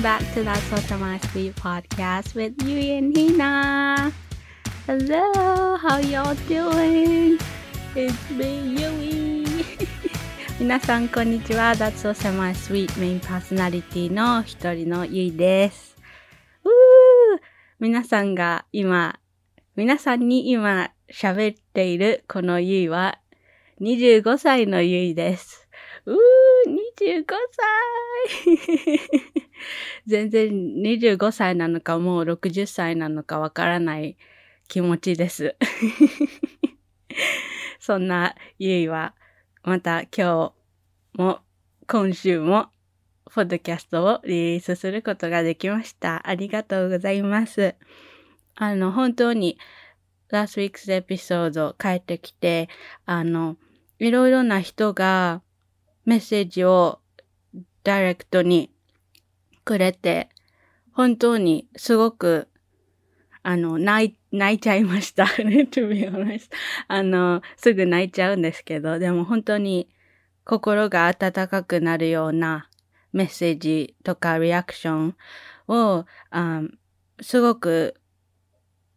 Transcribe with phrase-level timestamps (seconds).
[0.00, 0.02] welcome!
[0.02, 4.12] Back to that Social My Sweet podcast with Yui and Hina.
[4.86, 7.38] Hello, how y'all doing?
[7.94, 9.46] It's me, Yui.
[10.58, 11.72] 皆さん、こんにちは。
[11.72, 15.96] That's Also My Sweet メインパーソナリティの一人のゆいです。
[16.64, 17.40] うー
[17.78, 19.18] 皆さんが今、
[19.76, 23.18] 皆さんに今喋っているこのゆいは
[23.80, 25.68] 25歳のゆいです。
[26.06, 26.16] うー、
[27.00, 29.00] 25歳
[30.06, 34.16] 全然25歳なのかもう60歳なのかわからない
[34.68, 35.56] 気持ちです。
[37.80, 39.14] そんなゆいは、
[39.62, 40.52] また今日
[41.14, 41.40] も
[41.86, 42.68] 今週も
[43.32, 46.28] ポッドキャストをリリースすることができました。
[46.28, 47.74] ありがとうございます。
[48.54, 49.58] あの、本当に
[50.30, 52.68] last week's エピソード帰ってきて、
[53.06, 53.56] あの、
[53.98, 55.42] いろいろな人が
[56.04, 56.99] メッセージを
[57.84, 58.70] ダイレクトに
[59.64, 60.28] くれて、
[60.92, 62.48] 本当にすごく、
[63.42, 65.24] あの、泣い、泣いちゃいました。
[65.38, 66.50] to be honest.
[66.88, 69.88] あの、すぐ泣いちゃうんですけど、でも本当に
[70.44, 72.68] 心が温かくなるような
[73.12, 75.16] メッセージとかリアクション
[75.68, 76.62] を、あ
[77.22, 78.00] すごく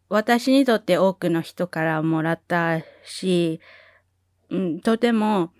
[0.08, 3.60] 私にとって多くの人からもらったし、
[4.50, 5.50] うん、とても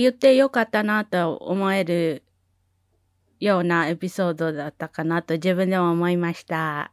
[0.00, 2.22] 言ってよかったなと思える
[3.38, 6.90] ようなエピソードだったかなと自分でも思いました。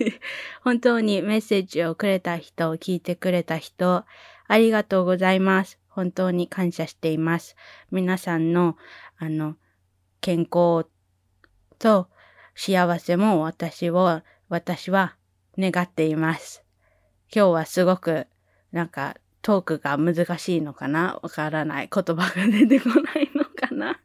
[0.64, 4.06] 本当にメッセージをくれた人、聞いてくれた人、
[4.46, 5.78] ありがとうございます。
[5.88, 7.54] 本当に感謝しています。
[7.90, 8.78] 皆さんの、
[9.18, 9.56] あの、
[10.22, 10.86] 健康
[11.78, 12.08] と
[12.54, 15.16] 幸せも私を、私は
[15.58, 16.64] 願っています。
[17.30, 18.26] 今日はすごく、
[18.72, 21.18] なんか、トークが難しいのかな？
[21.22, 21.90] わからない。
[21.92, 24.00] 言葉が出てこないのかな、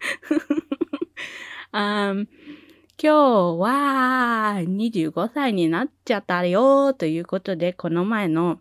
[1.72, 2.28] um,
[3.02, 3.16] 今日
[3.60, 8.60] は25歳になっちゃったよということで、この前の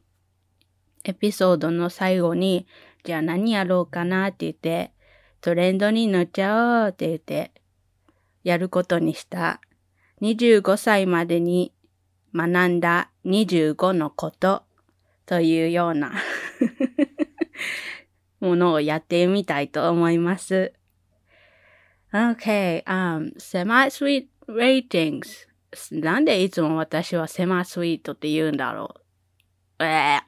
[1.05, 2.67] エピソードの最後に、
[3.05, 4.93] じゃあ何やろうかなって言って、
[5.41, 7.53] トレンドに乗っちゃおうって言って、
[8.45, 9.61] やることにした。
[10.23, 11.73] 25歳までに
[12.35, 14.63] 学んだ25のこと
[15.33, 16.13] というような
[18.41, 20.75] ものをやってみたいと思います。
[22.13, 25.49] Okay, um, semi-sweet ratings.
[25.91, 28.95] なんでいつも私は semi-sweet って言うんだろ
[29.81, 29.85] う。
[29.85, 30.21] え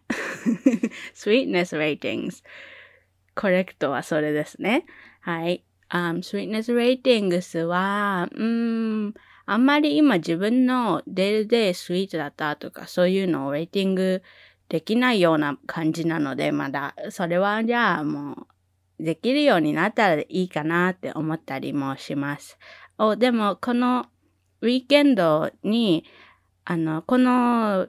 [1.15, 2.43] sweetness ratings.
[3.35, 4.87] コレクトはそれですね。
[5.21, 5.67] はい。
[5.91, 9.15] Um, sweetness ratings は、うん、
[9.45, 14.23] あんまり今自分のデールでスイートだったとかそういうのをレーティング
[14.69, 18.47] できないような感じなので、まだ、それはじゃあも
[18.99, 22.59] う、できるようになったらいいかなって思ったりもします。
[22.99, 24.07] お、でも、この
[24.61, 26.05] ウィーケンドに、
[26.65, 27.89] あの、この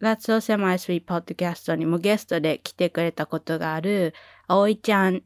[0.00, 4.14] That's So Semi Sweet Podcast にもゲストで来てくれたことがある、
[4.46, 5.22] 葵ちゃん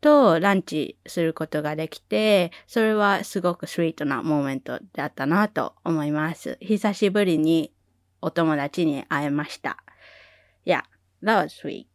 [0.00, 6.58] とランチすることができて、それはすごくスイートなモーメントだったなと思います。
[6.60, 7.72] 久しぶりに
[8.20, 9.83] お友達に会えました。
[10.64, 10.82] Yeah,
[11.22, 11.86] that was sweet.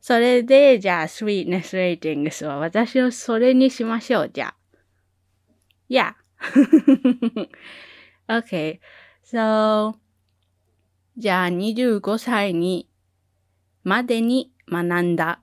[0.00, 4.56] それで、じゃあ、sweetness ratings は私をそれにしましょう、じゃあ。
[5.88, 6.14] Yeah.
[8.28, 8.78] okay.
[9.24, 9.96] So,
[11.16, 12.88] じゃあ、25歳に、
[13.82, 15.40] までに学んだ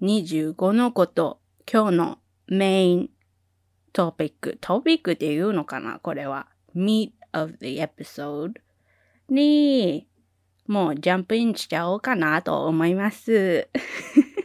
[0.00, 1.40] 25のこと、
[1.70, 3.10] 今日のメイン
[3.92, 6.48] トピック、トピックって言うのかなこれは。
[6.74, 8.54] meat of the episode
[9.28, 10.08] に
[10.70, 13.68] もうジャンプインしちゃおうかなと思います。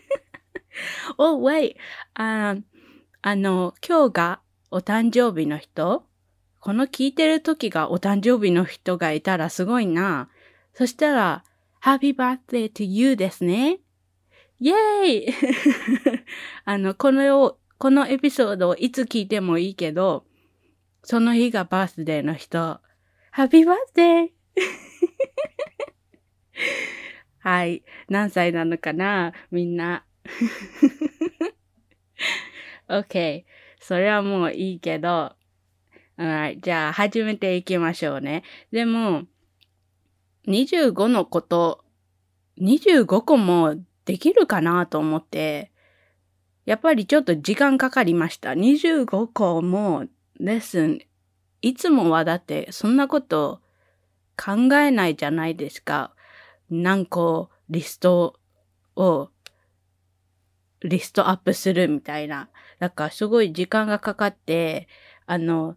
[1.19, 1.75] oh, wait!
[2.15, 2.55] あ
[3.21, 4.41] あの、今日が
[4.71, 6.03] お誕生日の人？
[6.59, 10.29] この聞いてる時がお誕生日の人がいたらすごいな。
[10.73, 11.43] そしたら、
[11.83, 13.81] Happy birthday to you ですね。
[14.59, 15.33] イェーイ
[16.65, 20.25] あの、このよ、このエピソードをいつ聞いてもいいけど、
[21.03, 22.79] その日がバースデーの人、
[23.35, 24.31] Happy birthday!
[27.39, 27.83] はい。
[28.09, 29.33] 何歳なのかな？
[29.51, 30.05] みんな。
[32.89, 33.43] OK。
[33.79, 35.35] それはもういいけど。
[36.17, 36.59] はい。
[36.61, 38.43] じゃあ、始めていきましょうね。
[38.71, 39.23] でも、
[40.47, 41.83] 25のこと、
[42.57, 43.75] 25個も
[44.05, 45.71] できるかなと思って、
[46.65, 48.53] やっぱりちょっと時間かかりました。
[48.53, 50.05] 25個も
[50.39, 50.99] レッスン、
[51.61, 53.61] いつもはだってそんなこと
[54.37, 56.14] 考えないじゃないですか。
[56.69, 58.39] 何個リスト
[58.95, 59.29] を
[60.81, 62.49] リストアップするみたいな。
[62.79, 64.87] だからすごい時間がかかって、
[65.25, 65.75] あの、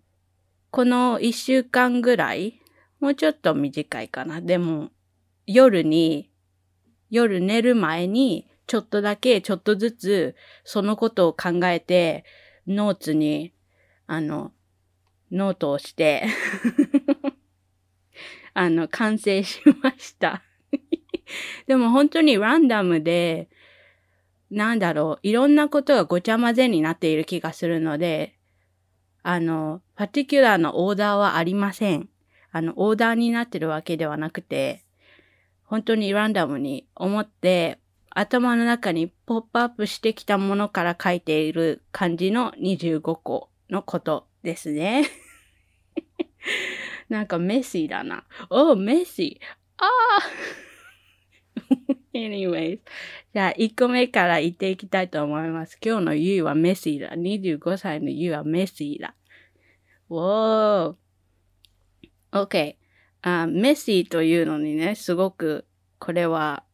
[0.71, 2.61] この一週間ぐらい、
[3.01, 4.41] もうちょっと短いかな。
[4.41, 4.91] でも、
[5.47, 6.31] 夜に、
[7.11, 12.25] 夜寝る前に、ちょっとだけ、ちょっとずつ、そのことを考えて、
[12.67, 13.55] ノーツに、
[14.07, 14.53] あの、
[15.31, 16.27] ノートをして
[18.53, 20.43] あの、完成しました
[21.67, 23.49] でも本当にランダムで、
[24.51, 28.35] なんだろう、いろんなことがごちゃ混ぜになっている気がするので、
[29.23, 32.09] あの、 particular の order はありません。
[32.51, 34.85] あの、オーダーになってるわけではなくて、
[35.65, 37.79] 本当にランダムに思って、
[38.11, 45.09] 頭の中にポップアップしてきたものから書いている感じの25個のことですね。
[47.11, 48.25] なんかメッシーだな。
[48.49, 49.45] お、メッシー。
[49.77, 49.89] ああ
[52.15, 52.81] anyways.
[53.35, 55.79] じゃあ、1個目から言っていきたいと思います。
[55.85, 57.11] 今日のユーはメッシーだ。
[57.15, 59.15] 25歳のユーはメッシーだ。
[60.09, 60.95] おー。
[62.33, 62.77] OK。
[63.23, 65.67] あメッシーというのにね、すごく、
[65.99, 66.65] これは、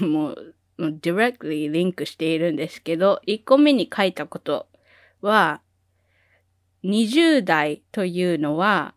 [0.00, 4.68] もう、directly リンクしているんですけど、1個目に書いたこと
[5.20, 5.62] は、
[6.84, 8.94] 20代というのは、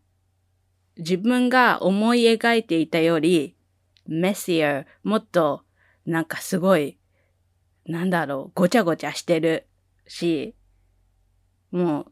[0.97, 3.55] 自分が思い描いていたより、
[4.11, 5.63] messier、もっと、
[6.05, 6.97] なんかすごい、
[7.85, 9.67] なんだろう、ごちゃごちゃしてる
[10.05, 10.55] し、
[11.71, 12.11] もう、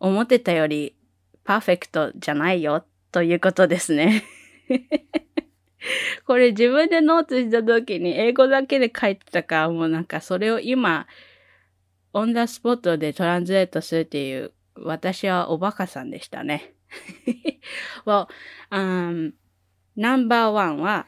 [0.00, 0.96] 思ってたより、
[1.44, 4.24] パーフェクトじゃないよ、ということですね。
[6.26, 11.06] これ自分でノートした時に英語だけで書いてたか、もうなんかそれを今、
[12.12, 16.74] オンダスポットでトランスレートするっていう、私はおバカさんでしたね。
[18.04, 18.28] well,
[18.70, 19.32] um,
[19.96, 21.06] ナンバーワンは、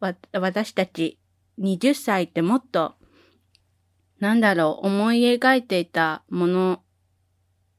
[0.00, 1.18] 私たち
[1.60, 2.94] 20歳ってもっと、
[4.18, 6.82] なんだろう、思い描いていたもの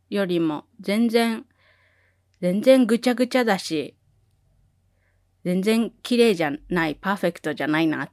[0.10, 1.46] よりも全然、
[2.40, 3.96] 全然ぐちゃぐちゃだし、
[5.44, 8.12] 全然綺麗じゃない、パーフェクトじゃないな、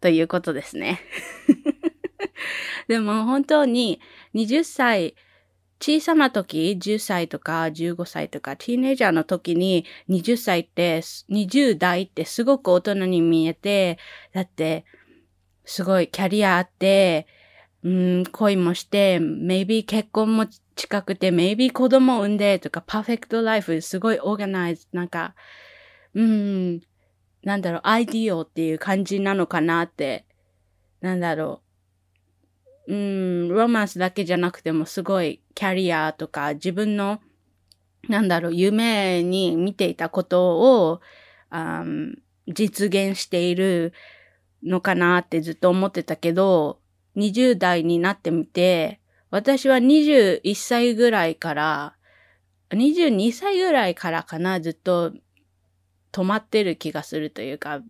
[0.00, 1.00] ということですね。
[2.88, 4.00] でも本当に
[4.34, 5.14] 20歳、
[5.82, 13.98] 小さな時、10歳とか15歳とか、ティーネイジャーの時に20歳って、20代ってすごく大人に見えて、
[14.32, 14.84] だって、
[15.64, 17.26] すごいキャリアあって、
[17.82, 20.46] うん、恋もして、maybe 結婚も
[20.76, 25.34] 近くて、maybe 子供産んでとか、パーフェクトライフすごいオーガナイズ、なんか、
[26.14, 26.80] うん、
[27.42, 30.26] なんだろう、アイディオっていう感じなのかなって、
[31.00, 31.61] なんだろ
[32.88, 37.20] う、ん、ロマンスだけじゃなくてもすごいキャリアとか自分の、
[38.08, 41.00] なんだろう、夢に見ていたことを、
[41.50, 41.84] あ
[42.48, 43.92] 実現している
[44.62, 46.80] のかなってずっと思ってたけど、
[47.16, 49.00] 20代になってみて、
[49.30, 51.96] 私は21歳ぐらいから、
[52.70, 55.12] 22歳ぐらいからかな、ずっと
[56.12, 57.80] 止まってる気がするというか、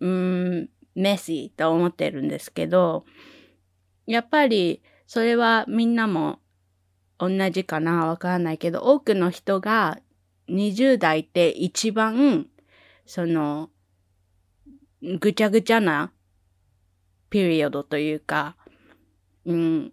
[0.00, 3.04] うん、メッシーと思ってるんですけど、
[4.06, 6.40] やっぱりそれはみんなも
[7.18, 9.98] 同じかなわからないけど、多くの人が
[10.48, 12.46] 20代って一番、
[13.04, 13.70] その、
[15.20, 16.12] ぐちゃぐちゃな
[17.30, 18.56] ピリオドというか、
[19.44, 19.92] うん、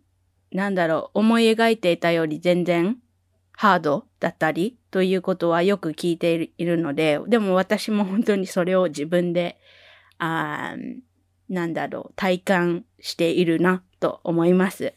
[0.51, 2.98] なんだろう、思い描いていたより全然
[3.53, 9.60] ハードだったりということはよく聞いているので、でも私も本当にそれを自分で、
[10.17, 10.75] あ
[11.53, 14.93] なんだろう、体感しているなと思います。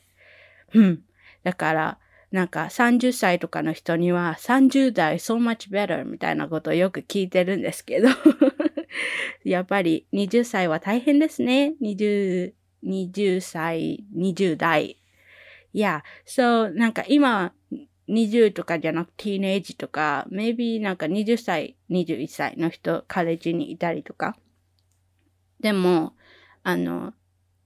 [0.74, 1.02] うん。
[1.44, 1.98] だから、
[2.32, 8.08] なんか30歳とかの人には30代 so much better みたいなことをよく聞いてるんですけど
[9.44, 11.74] やっぱり20歳は大変ですね。
[11.80, 12.52] 20、
[12.84, 15.00] 20歳、20代。
[15.72, 17.52] いや、そう、なんか今、
[18.08, 24.36] 20とかじゃなくてティーネイジとか、maybe なんか20歳、21歳の人、カレッジにいたりとか。
[25.60, 26.14] でも、
[26.68, 27.14] あの、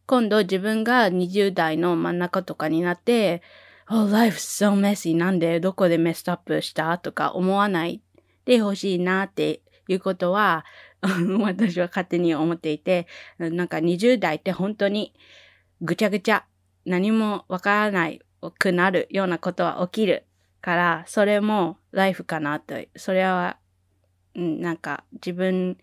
[0.05, 3.41] 今度自分が20代の真ん中とかになって、
[3.89, 5.17] Oh, life's so messy.
[5.17, 6.99] なんでどこでメストアップした？
[6.99, 8.03] とか思わない
[8.45, 10.67] でほしいなっていうことは、
[11.41, 13.07] 私は勝手に思っていて、
[13.39, 15.15] なんか20代って本当に
[15.81, 16.45] ぐちゃぐちゃ、
[16.85, 18.21] 何もわからない
[18.59, 20.27] くなるようなことは起きる
[20.61, 22.75] から、それもライフかなと。
[22.97, 23.57] それは、
[24.35, 25.79] なんか自分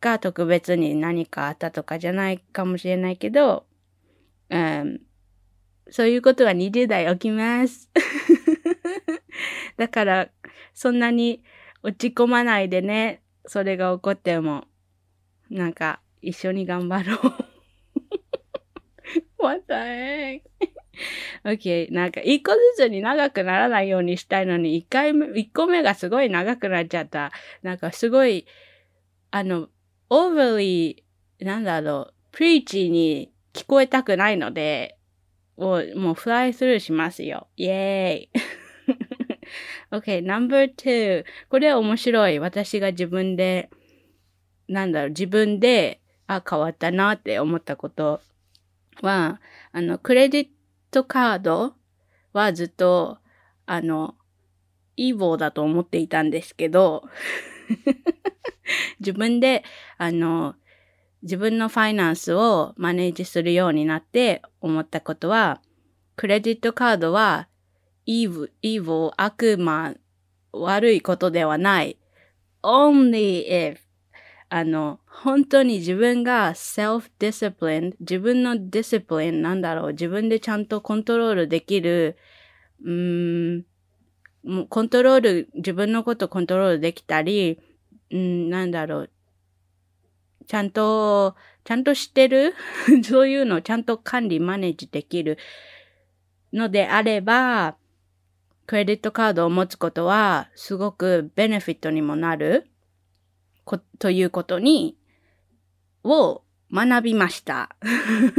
[0.00, 3.66] が特別に何かあったとかじゃないかもしれないけど、
[4.50, 5.00] うん、
[5.90, 7.90] そういうことは20代起きます。
[9.76, 10.30] だから、
[10.74, 11.42] そんなに
[11.82, 14.66] 落ち込まないでね、それが起こっても、
[15.50, 17.18] なんか、一緒に頑張ろう。
[19.38, 20.42] What the heck?
[21.44, 21.92] OK。
[21.92, 27.32] なんか、一個ずつに長くならないようにしたいのに、一回目、一個目がすごい長くなっちゃった。
[27.62, 28.46] なんか、すごい、
[29.30, 29.68] あの、
[30.10, 31.02] overly、
[31.40, 34.98] なんだろう、プリーチに聞こえたくないので、
[35.56, 37.48] もう、もうフライスルーしますよ。
[37.56, 38.30] イェーイ。
[39.90, 41.24] OK, number two.
[41.48, 42.38] これは面白い。
[42.38, 43.70] 私が自分で、
[44.68, 48.20] なんだろう、自分で、あ、変わったなって思ったこと
[49.00, 49.40] は、
[49.72, 50.48] あの、クレジッ
[50.90, 51.74] トカード
[52.32, 53.18] はずっと、
[53.66, 54.14] あの、
[54.96, 57.08] イーボーだと思っていたんですけど、
[59.00, 59.64] 自分で、
[59.96, 60.54] あの、
[61.22, 65.60] 自分のファイナンスをマネージするようになって思ったことは、
[66.16, 67.48] クレジットカードは、
[68.06, 69.94] イーブ、イーブ、悪魔、
[70.52, 71.98] 悪いことではない。
[72.62, 73.78] only if
[74.50, 82.16] あの、本当に自分が self-discipline、自分の discipline なんだろう、自分でちゃんとコントロールできる、
[82.82, 83.66] うーん、
[84.48, 87.60] もうコントロール、自分のことコントロールできたり、
[88.10, 89.10] うん、なんだろう、
[90.46, 92.54] ちゃんと、ちゃんと知ってる？
[93.04, 95.36] そういうのをちゃんと管理、 manage できる
[96.52, 97.76] のであれば、
[98.66, 102.68] クレジットカードを持つことはすごく benefit にもなる。
[103.68, 104.96] こということに、
[106.02, 107.76] を学びました。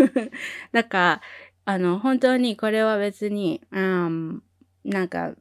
[0.73, 1.21] だから、
[1.65, 4.43] あの、本当にこれは別に、うん、
[4.83, 5.35] なんか、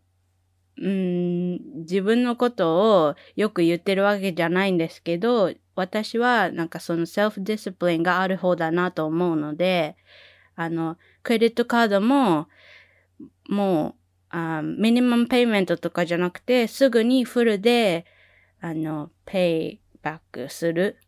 [0.80, 9.96] うん、自分のことをよく言ってるわけじゃないんですけど、私はなんかその self-discipline がある方だなと思うので、
[10.54, 12.48] あの、クレジットカードも、
[13.48, 13.94] もう、
[14.30, 18.06] あミニマムペイメントとかじゃなくて、すぐにフルで、
[18.60, 20.98] あの、ペイバックする、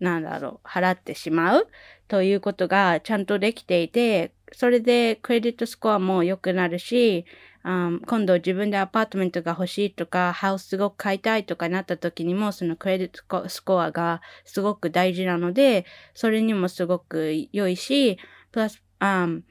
[0.00, 1.68] なんだろう、払ってしまう
[2.08, 7.24] ということがちゃんとできていて、それでクレジットスコアも良くなるし、
[7.64, 18.18] um, 今度自分でアパートメントが欲しいとか、ハウスすごく買いたいとかなった時にも、そのクレジットスコアがすごく大事なので、それにもすごく良いし、
[18.52, 19.42] プラス、um,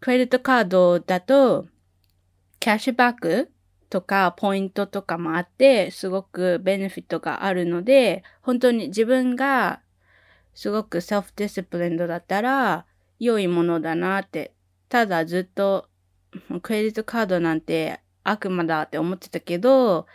[0.00, 1.66] クレジットカードだと、
[2.58, 3.52] キャッシュバック
[3.90, 9.80] とかポイントとかもあって、すごく benefit があるので、本当に自分が
[10.54, 12.86] すごく self-disciplined だったら
[13.18, 14.52] 良いものだなって。
[14.88, 15.88] ただずっと
[16.62, 20.06] クレジットカードなんて悪魔だって思ってたけど、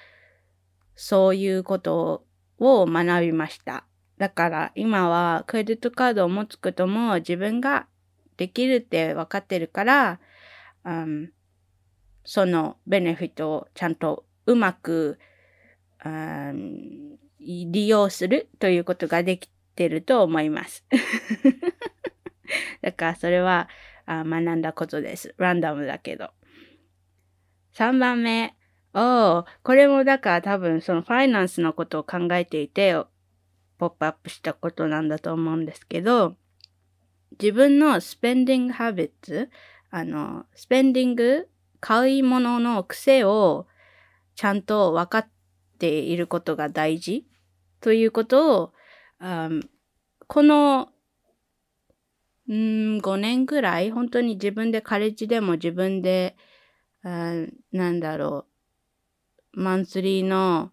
[0.95, 2.25] そういうこと
[2.59, 3.85] を学びました。
[4.17, 7.87] だから今はクレジットカードを持つことも自分が
[8.37, 10.19] できるって分かってるから、
[10.85, 11.31] うん、
[12.23, 15.17] そのベネフィットをちゃんとうまく、
[16.05, 20.85] うん、利用するということができてると思います。
[22.81, 23.69] だからそれは
[24.11, 25.33] あ学んだことです。
[25.37, 26.31] ランダムだけど。
[27.75, 28.55] 3番目。
[28.93, 32.93] おこれもだから多分そのファイナンスのことを考えていて、
[33.77, 36.35] ポップアップしたことなんだと思うんですけど、
[37.41, 39.49] 自分のスペンディングハビッツ、
[39.89, 41.47] あの、スペンディング、
[41.79, 43.67] 買い物の癖を
[44.35, 45.29] ちゃんと分かっ
[45.79, 47.25] ていることが大事
[47.79, 48.73] ということを、
[50.27, 50.89] この
[52.47, 56.35] うん、5年ぐらい、本当に自分でカレッジでも自分で、
[57.03, 57.33] あ
[57.71, 58.45] なんだろ
[59.53, 60.71] う、マンスリーの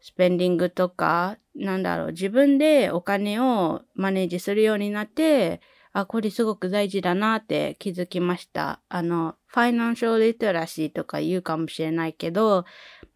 [0.00, 5.60] スペンディングとか、なんだろう、自分でお金をマネージするようになって、
[5.92, 8.80] あ、これすごく大事だなって気づきました。
[8.90, 12.66] あの、ファイナンシャルリテラシーとか言うかもしれないけど、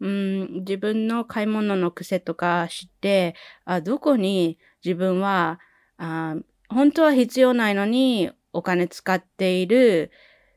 [0.00, 3.34] うん、自分の買い物の癖とか知って、
[3.66, 5.60] あ、どこに自分は、
[5.98, 6.36] あ
[6.70, 10.10] 本当は必要ないのにお金使っている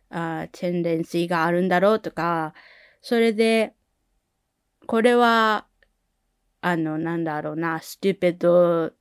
[0.10, 2.54] あテンデンシーがあるんだろうとか、
[3.02, 3.74] それで、
[4.86, 5.66] これは、
[6.62, 8.94] あの、なんだろうな、ステューペッド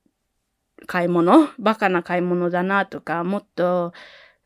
[0.87, 3.93] 買い物バカな買い物だなとか、もっと、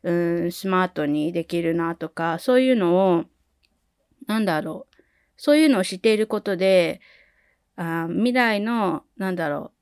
[0.02, 3.24] うん、スマートにできるなとか、そういうのを、
[4.26, 5.02] なんだろう。
[5.36, 7.00] そういうのを知っていることで、
[7.76, 9.72] あ未来の、なんだろ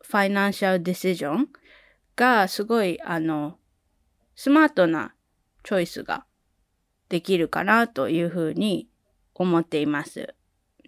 [0.00, 1.48] う、ファイナンシャルディシジョン
[2.20, 3.56] がすごい、あの、
[4.36, 5.14] スマートな
[5.64, 6.26] チョイスが
[7.08, 8.90] できるかなというふうに
[9.34, 10.34] 思っています。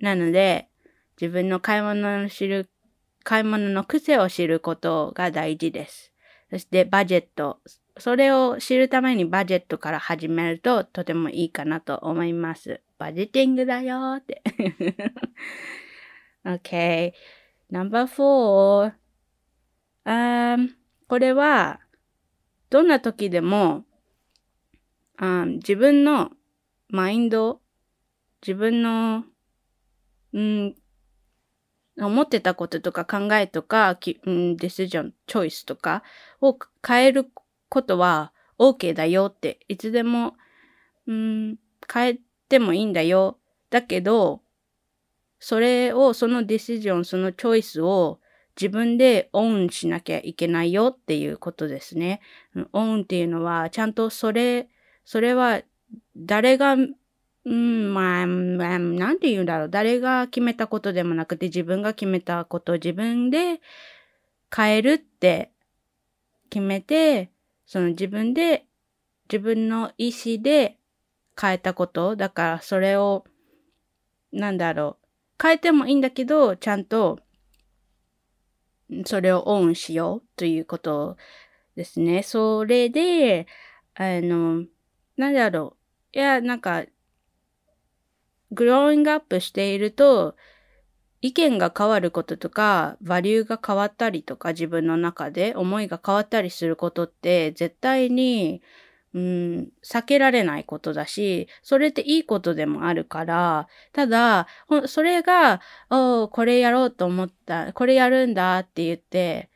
[0.02, 0.68] なので、
[1.18, 2.68] 自分の買い物の知る、
[3.24, 6.12] 買い物の癖を知ることが大事です。
[6.50, 7.60] そしてバジェット。
[7.96, 12.82] それを知るためにバジェットから始めるととてもいいかなと思います。
[12.98, 14.42] バジェティングだよって。
[16.44, 17.12] okay.
[17.70, 18.92] Number four.
[20.04, 20.81] Um,
[21.12, 21.78] これは、
[22.70, 23.84] どんな時でも、
[25.18, 26.30] あ自分の
[26.88, 27.60] マインド、
[28.40, 29.22] 自分の、
[30.32, 30.74] うん、
[32.00, 36.02] 思ってたこととか考えとか、うん、ディシジョン、チョイスとか
[36.40, 37.30] を変える
[37.68, 40.32] ことは OK だよって、いつでも、
[41.06, 41.58] うん、
[41.92, 43.36] 変えてもいいんだよ。
[43.68, 44.40] だけど、
[45.38, 48.21] それを、そのディシジョン、そのチョイスを
[48.60, 52.20] 自分でオンしなきゃいけないよっていうことですね。
[52.72, 54.68] オンっていうのは、ちゃんとそれ、
[55.04, 55.62] それは
[56.16, 56.90] 誰が、ん、
[57.44, 59.70] まあ、まあ、なんて言うんだろう。
[59.70, 63.60] 誰が決めたことでもなくて自分が決めたこと自分で
[64.54, 65.50] 変えるって
[66.50, 67.30] 決めて、
[67.66, 68.66] その自分で、
[69.32, 70.78] 自分の意思で
[71.40, 72.16] 変えたこと。
[72.16, 73.24] だからそれを、
[74.30, 75.06] なんだろう。
[75.42, 77.18] 変えてもいいんだけど、ちゃんと
[79.04, 81.16] それをオンしようということ
[81.76, 82.22] ですね。
[82.22, 83.46] それで、
[83.94, 84.64] あの、
[85.16, 85.76] なんだろ
[86.14, 86.18] う。
[86.18, 86.84] いや、なんか、
[88.50, 90.36] グローイングアップしていると、
[91.22, 98.60] 意見が変わることとか、バリューが変わったりとか、自分の中で思いが変わったりすることって、絶対に、
[99.14, 104.46] うん、避けられないことだし、それっていいことでもあるから、ただ、
[104.86, 109.50] それが、おこれやろうと思った、これやるんだって言って、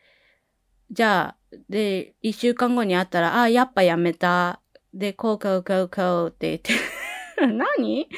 [0.90, 4.60] じゃあ、で、一週間後に会ったら、あ、やっぱやめた。
[4.92, 6.72] で、こうこうこうこうって言って
[7.46, 8.08] 何？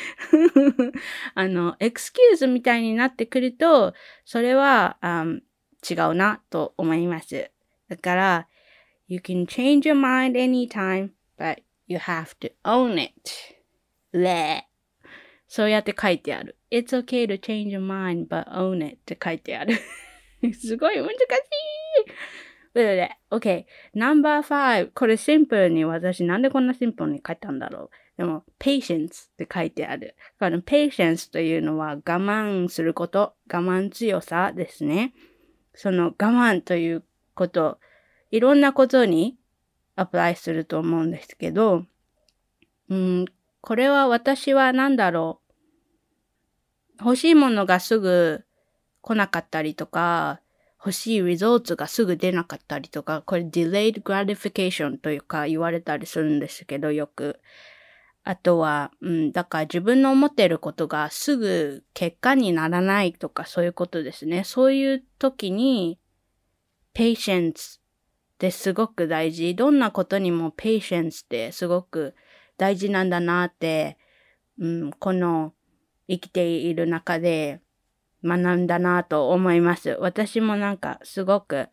[1.35, 5.40] あの、エクスキューズみたいになってくると、それは、um,
[5.88, 7.50] 違うなと思います。
[7.88, 8.49] だから、
[9.07, 13.13] you can change your mind anytime but you have to own it.
[14.13, 14.69] れ
[15.47, 16.56] そうやって書いてある。
[16.71, 19.75] It's okay to change your mind, but own it って書いてある。
[20.52, 21.17] すごい難しい。
[22.73, 23.65] それで、OK。
[23.95, 24.91] No.5。
[24.93, 28.19] これシンプルに私なんでこんなシンプルに書いたんだろう。
[28.19, 30.17] でも、patience って書いてある。
[30.39, 35.15] この patience というのは我慢すること、我慢強さですね。
[35.75, 37.78] その我慢ということ、
[38.30, 39.38] いろんなことに
[39.99, 41.84] アプライすると思うんですけど、
[42.89, 43.25] うん、
[43.61, 45.41] これは私は何だろ
[47.00, 47.04] う。
[47.04, 48.45] 欲しいものがすぐ
[49.00, 50.41] 来なかったりとか、
[50.78, 57.41] 欲しいリゾートがすぐ出なかったりとか、これ delayed gratification というか言われたりするんですけど、よく。
[58.23, 64.45] あとは、うん、だから自分の思ってることがすぐ結果にならないとかそういうことですね。
[64.45, 65.99] そういう時に、
[66.95, 67.80] patience
[68.39, 69.57] ってすごく大事。
[69.57, 72.15] どんなことにも patience ってすごく
[72.57, 73.99] 大事なんだなって、
[74.61, 75.55] うん、この
[76.09, 77.61] 生きている中で
[78.25, 79.97] 学んだなと思います。
[79.99, 81.69] 私もなんかすごく、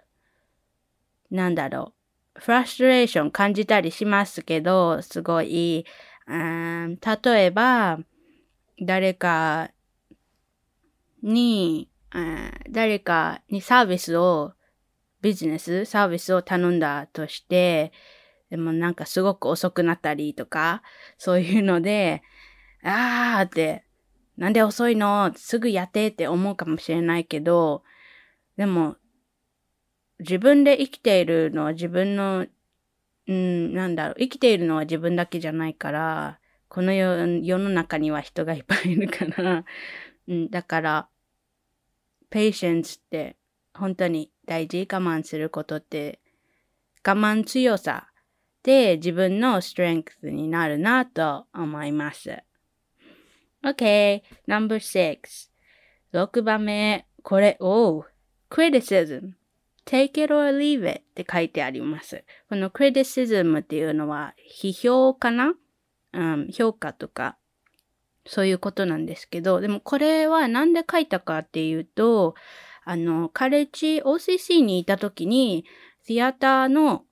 [1.29, 1.93] なんだろ
[2.35, 5.85] う、フラストレーション感じたりしますけど、すごい、
[6.27, 7.99] うん、例えば、
[8.81, 9.69] 誰か
[11.21, 14.54] に、うん、誰かにサービスを
[15.25, 17.91] ビジネス、サービスを頼んだとして、
[18.51, 20.83] でもなんかすごく遅くなったりとか、
[21.17, 22.21] そういうので、
[22.83, 23.83] あーって、
[24.37, 25.31] なんで遅いの？
[25.35, 27.83] すぐやってって思うかもしれないけど、
[28.55, 28.97] でも、
[30.19, 32.45] 自分で生きているのは自分の、
[33.27, 37.25] うん、なんだろう、生きているのは自分だけじゃないから、この世
[37.57, 39.65] の中には人がいっぱいいるから、
[40.27, 41.07] うん、だから、
[42.29, 43.37] patience って
[43.75, 44.87] 本当に大事。
[44.91, 46.19] 我慢することって
[47.05, 48.07] 我慢強さ
[48.63, 52.41] で自分のストレングスになるなと思います。
[53.63, 55.49] OK, number six.
[56.13, 58.05] 6番目、これを
[58.49, 59.33] criticism,
[59.85, 62.23] take it or leave it って書いてあります。
[62.49, 65.53] この criticism っていうのは批評かな、
[66.13, 67.37] うん、評価とか。
[68.27, 72.33] そういうことなんですけど、でもこれはなんで書いたかっていうと、
[72.85, 75.65] あの、カレッジ OCC にいた時に、
[76.03, 77.03] シアターの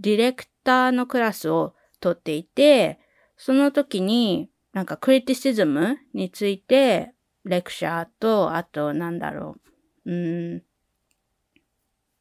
[0.00, 2.98] ディレクターのクラスを取っていて、
[3.36, 9.56] その時に、なんかクリティシズムについて、レクチャーと、あと、なんだろ
[10.04, 10.62] う、うん、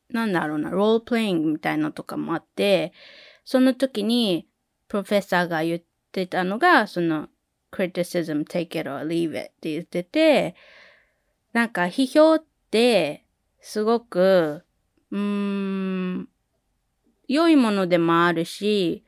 [0.09, 2.93] なんだろうな、ロールプレイングみたいなのとかもあって、
[3.43, 4.47] その時に、
[4.87, 7.29] プロフェッサーが言ってたのが、その、
[7.71, 10.55] criticism, take it or leave it って言ってて、
[11.53, 12.43] なんか批評っ、
[13.59, 14.63] すごく、
[15.11, 16.29] うーん、
[17.27, 19.05] 良いものでもあるし、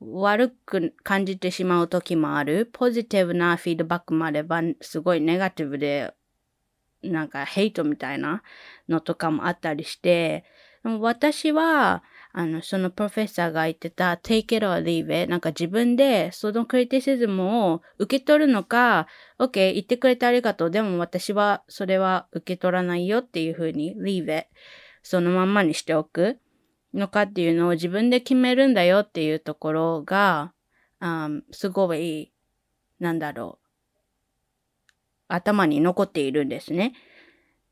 [0.00, 2.68] 悪く感じてしまう時もある。
[2.72, 6.14] ポジティブなフィードバックもあれば、すごいネガティブで、
[7.02, 8.42] なんかヘイトみたいな
[8.88, 10.44] のとかもあったりして、
[10.82, 12.02] 私は、
[12.38, 19.08] あの、そのプロフェッサーが言ってた take it or leave it なんか自分でそのクリティシズムを受け取るのか
[19.40, 20.70] OK 言ってくれてありがとう。
[20.70, 24.46] でも私はそれは受け取らないよっていうふうに leave it
[25.02, 26.38] そのまんまにしておく
[26.94, 30.52] のかっていうのを自分で決めるんだよっていうところが、
[31.00, 32.32] um, すごい、
[33.00, 33.68] なんだろう。
[35.28, 36.94] 頭に残っているんですね。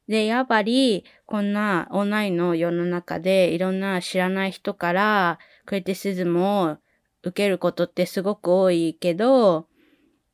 [0.09, 6.77] で、やっぱり、こんなオンラインの世の中でいろんな知らない人からクリティシズムを
[7.23, 9.67] 受けることってすごく多いけど、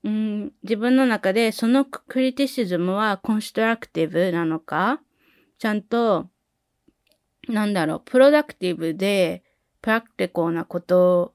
[0.04, 5.00] うん、自分の中でそのクリティシズムはコンストラクティブなのか、
[5.58, 6.28] ちゃんと、
[7.48, 9.42] なんだろう、プロダクティブで、
[9.80, 11.34] プラクティコなこと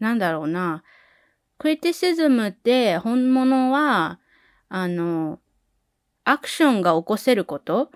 [0.00, 0.82] なんだろうな。
[1.58, 4.20] クリティシズムって本物は、
[4.68, 5.38] あの、
[6.28, 7.90] アクションが起こせること？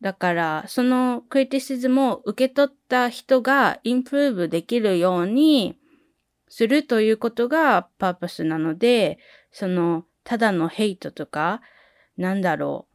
[0.00, 5.76] だから、そのクリティシズムを受け取った人がインプルーブできるように
[6.48, 9.18] するということがパーパスなので、
[9.50, 11.62] その、ただのヘイトとか、
[12.16, 12.94] なんだろう。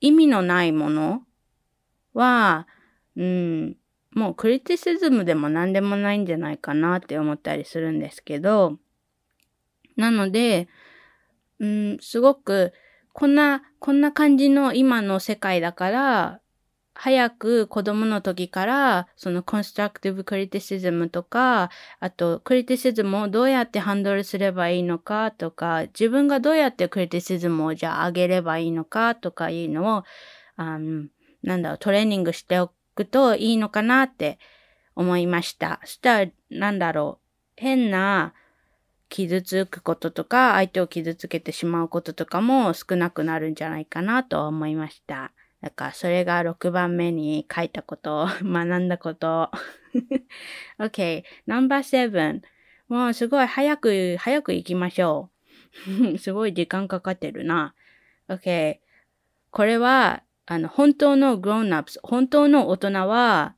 [0.00, 1.22] 意味のないもの
[2.14, 2.66] は、
[3.16, 3.76] うん、
[4.12, 8.78] もうクリティシズムでも何でもないんじゃないかなって思ったりするんですけど、
[9.96, 10.68] なので、
[11.60, 12.72] うん、すごく、
[13.12, 16.40] こんな、こんな感じの今の世界だから、
[17.00, 30.04] 早く子供の時から、そのコンストラクティブクリティシズムとか、あとクリティシズムをどうやってハンドルすればいいのかとか、自分がどうやってクリティシズムをじゃあ上げればいいのかとかいうのを、
[30.56, 31.06] あの
[31.44, 34.40] なんだろう、トレーニングしておくといいのかなって
[34.96, 35.78] 思いました。
[35.84, 38.34] そしたら、なんだろう、変な
[39.08, 45.32] 傷つくこととか、相手を傷つけてしまうこととかも少なくなるんじゃないかなと思いました。
[45.60, 49.50] だから、それが6番目に書いたこと、 学んだこと。
[50.78, 52.42] OK, No.7.
[52.88, 55.30] もうすごい早く、早く行きましょ
[55.86, 56.18] う。
[56.18, 57.74] すごい時間かかってるな。
[58.28, 58.78] OK.
[59.50, 63.54] これは、あの、本当の grown-ups、本当の大人は、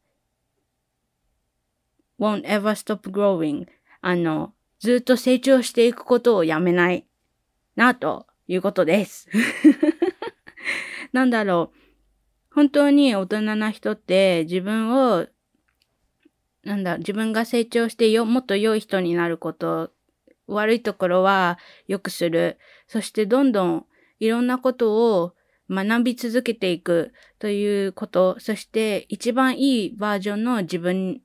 [2.19, 3.67] won't ever stop growing.
[4.01, 7.07] あの、ずっと成長していくことをやめない
[7.77, 9.29] な、ということです。
[11.13, 11.81] なんだろう。
[12.53, 15.27] 本当に大人な人って自分を、
[16.65, 19.93] なんだ、自分が成長してよ、もっと良い人になること、
[20.47, 22.59] 悪いところは良くする。
[22.87, 23.87] そしてどんどん
[24.19, 25.35] いろんなことを
[25.71, 31.23] 学び続けていくということ、そして一番いいバージョンの自分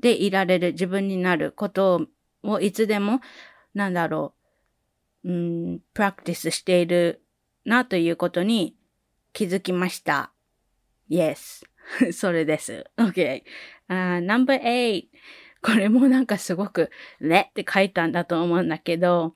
[0.00, 2.06] でいられる、自分になることを
[2.44, 3.20] をいつでも、
[3.74, 4.34] なんだろ
[5.24, 7.22] う、うん、プラクティスしている
[7.64, 8.76] なということに
[9.32, 10.32] 気づきました。
[11.10, 11.64] Yes.
[12.12, 12.84] それです。
[12.96, 13.42] OK.
[13.88, 15.04] Uh, number 8.
[15.62, 19.34] これもなんかすごく、ねって書いたんだと思うんだけど、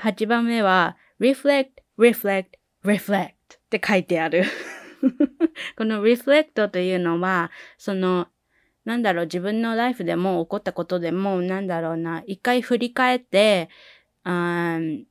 [0.00, 2.46] 8番目は、reflect, reflect,
[2.82, 3.34] reflect っ
[3.70, 4.44] て書いてある。
[5.76, 8.28] この reflect というのは、その
[8.84, 13.68] なんだろう、自分のライフでも起こったことでも、なんだろうな、一回振り返って、
[14.24, 15.06] 何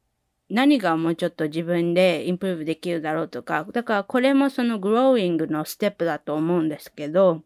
[0.80, 7.42] がもうちょっと自分でインプルーブできるだろうとか、だからこれもそのグローイングのステップだと思うんですけど、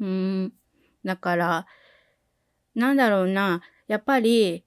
[0.00, 0.52] うん、
[1.04, 1.66] だから、
[2.74, 4.64] なんだろうな、やっぱり、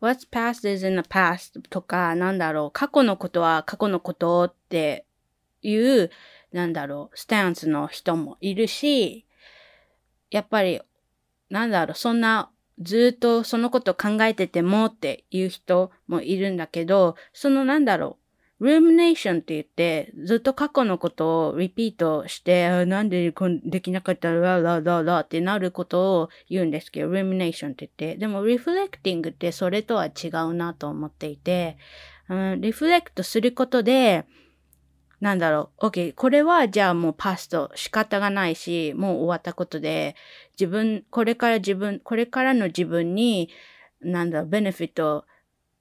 [0.00, 5.06] what's past is in the past とか、なんだろう、過去のことは過去のことって
[5.62, 6.10] いう、
[6.52, 9.24] なんだろう、スタンスの人もいるし、
[10.30, 10.80] やっぱり、
[11.50, 18.18] なんだろう、そんなずっとそのこと考えててもっていう人もいるんだけど、そのなんだろ
[18.60, 23.32] う、ルームネーションって言って、ずっと過去のことをリピートして、なんで
[23.64, 31.76] できなかったら、ラララってなることを言うんですけど、ルームネーションって言って、でもリフレクティングってそれとは違うなと思っていて、
[32.28, 34.24] うん、リフレクトすることで、
[35.24, 37.72] なんだろう、OK、これはじゃあもうパスト。
[37.76, 40.16] 仕方がないし、もう終わったことで、
[40.60, 43.48] 自分、これから自分、これからの自分に、
[44.02, 45.24] なんだろう、ベネフィット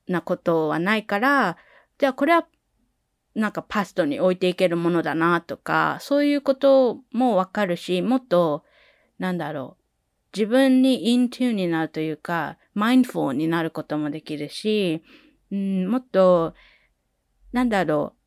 [0.08, 1.58] なことはないから、
[1.97, 2.47] じゃあこれは
[3.36, 8.63] なんか past に置いていけるものだなとか、そういうこともわかるし、もっと、
[9.19, 9.84] なんだろう、
[10.34, 15.03] 自分に in tune になるというか、 mindful になることもできるし、
[15.51, 16.53] うん、もっと、
[17.51, 18.23] なんだろう、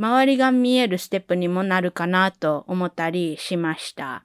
[0.00, 4.24] 周りが見えるステップにもなるかなと思ったりしました。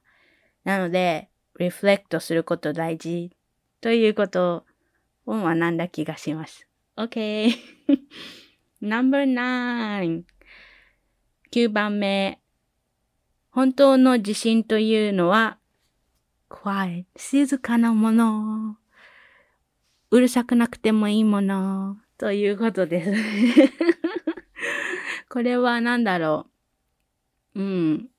[0.63, 1.27] なので、
[1.59, 3.31] reflect すること大事
[3.81, 4.63] ということ
[5.25, 6.65] を学んだ気がします。
[6.95, 7.51] OK。
[8.81, 10.23] Number 9。
[11.51, 12.39] 9番目。
[13.49, 15.57] 本当の自信というのは、
[16.49, 18.77] quiet, 静かなもの。
[20.09, 21.97] うるさくなくてもいいもの。
[22.17, 23.11] ということです。
[25.35, 26.47] これは何だろ
[27.55, 27.59] う。
[27.59, 28.09] うん。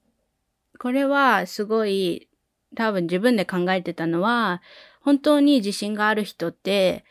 [0.78, 2.28] これはすごい
[2.74, 4.60] 多分自分で考えてたのは、
[5.00, 7.06] 本当に自信がある人って、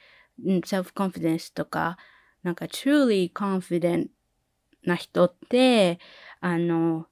[0.46, 1.98] self-confidence とか、
[2.44, 4.10] なんか truly confident
[4.84, 5.98] な人って、
[6.40, 7.08] あの、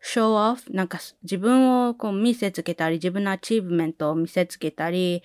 [0.00, 5.24] show off なんか自分をこう見せつけたり、自分の achievement を見せつけたり、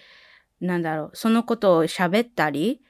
[0.60, 2.82] なんだろう、そのことを喋ったり、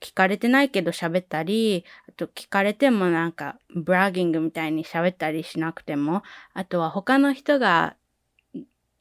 [0.00, 6.22] 聞かれてないけど喋ったり、あと聞かれてもなんか bragging みたいに喋ったりしなくても、
[6.54, 7.96] あとは他の人が、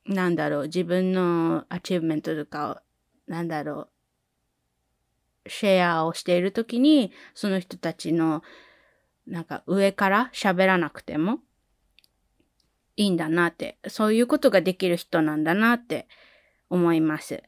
[0.06, 3.88] なんだろう、自分の achievement とかを、なんだろ
[5.46, 8.44] う、シェアをしているときに、その人たちの、
[9.26, 11.40] なんか上から喋らなくても
[12.98, 16.08] いいんだなって、そういうことができる人なんだなって
[16.70, 17.42] 思います。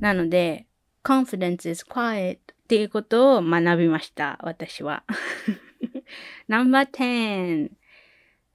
[0.00, 0.66] なので、
[1.04, 2.38] confidence is quiet
[2.72, 5.04] っていうことを学びました、私は。
[6.48, 7.68] No.10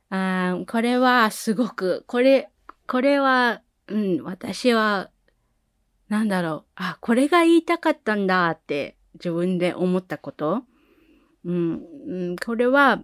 [0.10, 2.50] あこれはすごく、これ、
[2.88, 5.12] これは、うん、私は、
[6.10, 10.64] なんだろう、あ、これが言いたかったんだって自分で思ったこと。
[11.46, 13.04] うん、うん、これは、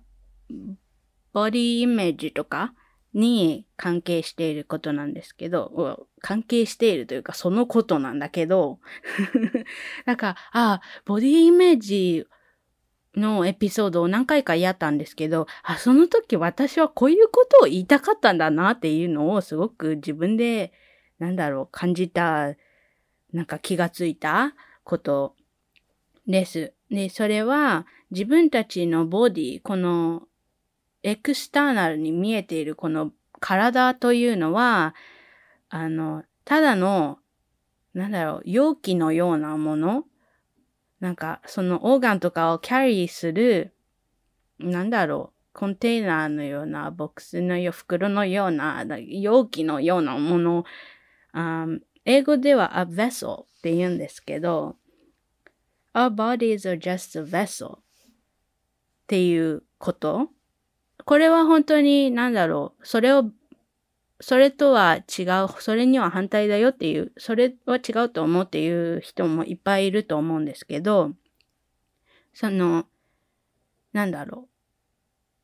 [1.32, 2.74] ボディイメージとか
[3.14, 8.80] に関係していることなんですけど、関係しているというかそのことなんだけど、
[10.06, 12.26] なんか、あ、ボディイメージ
[13.16, 20.74] のエピソードを何回かやったんですけど、あ、その時私はこういうことを言いたかったんだなっていうのをすごく自分で、
[21.20, 22.56] なんだろう、感じた、
[23.32, 25.36] なんか気がついたこと
[26.28, 26.74] です。
[26.90, 30.24] で、それは自分たちのボディ、この
[31.04, 34.96] エクスターナルに見えているこの体というのは、
[35.70, 37.20] あの、ただの、
[37.94, 40.06] なんだろう、容器のようなもの？
[41.00, 43.74] なんか、そのオーガンとかをキャリーする、
[44.60, 50.64] なんだろう、コンテイナーのような、ボックスのよ、袋のような、容器のようなもの、
[52.06, 54.78] 英語では a vessel って言うんですけど、
[55.94, 57.82] our bodies are just a vessel っ
[59.08, 60.30] ていうこと。
[61.06, 63.32] これは本当に、なんだろう、それを
[64.26, 71.12] それとは違う、それには反対だよっていう、それは違うと思うっていう人もいっぱいいると思うんですけど、
[72.34, 72.86] その、
[73.92, 74.50] なんだろう。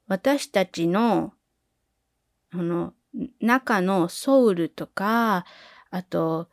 [0.07, 1.33] 私たちの、
[2.51, 2.93] あの、
[3.41, 5.45] 中のソウルとか、
[5.91, 6.47] あと、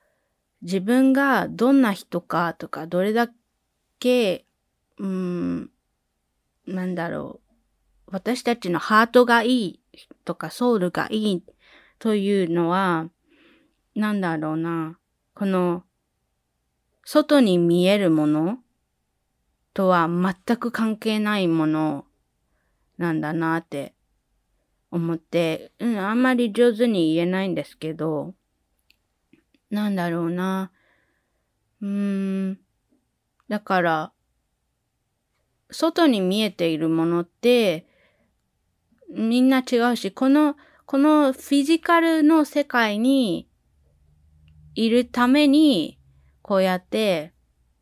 [0.63, 3.31] 自分がどんな人かとか、どれだ
[4.01, 4.47] け、
[4.99, 5.71] うん、
[6.67, 7.46] なんだろう。
[8.11, 9.81] 私たちのハートがいい
[10.25, 11.45] とか、ソウルがいい
[11.99, 13.09] というのは、
[13.95, 14.99] なんだろうな、
[15.35, 15.83] この、
[17.05, 18.59] 外に見えるもの
[19.75, 22.05] とは全く関係ないもの
[22.99, 23.95] なんだなって
[24.91, 28.35] 思って、うん、あんまり上手に言えないんですけど、
[29.71, 30.71] なんだろうな。
[31.83, 31.89] うー
[32.53, 32.59] ん。
[33.49, 34.13] だから、
[35.71, 37.87] 外に見えているものって、
[39.11, 43.49] みんな違うし、このこのフィジカルの世界に
[44.77, 45.99] いるために、
[46.43, 47.33] こうやって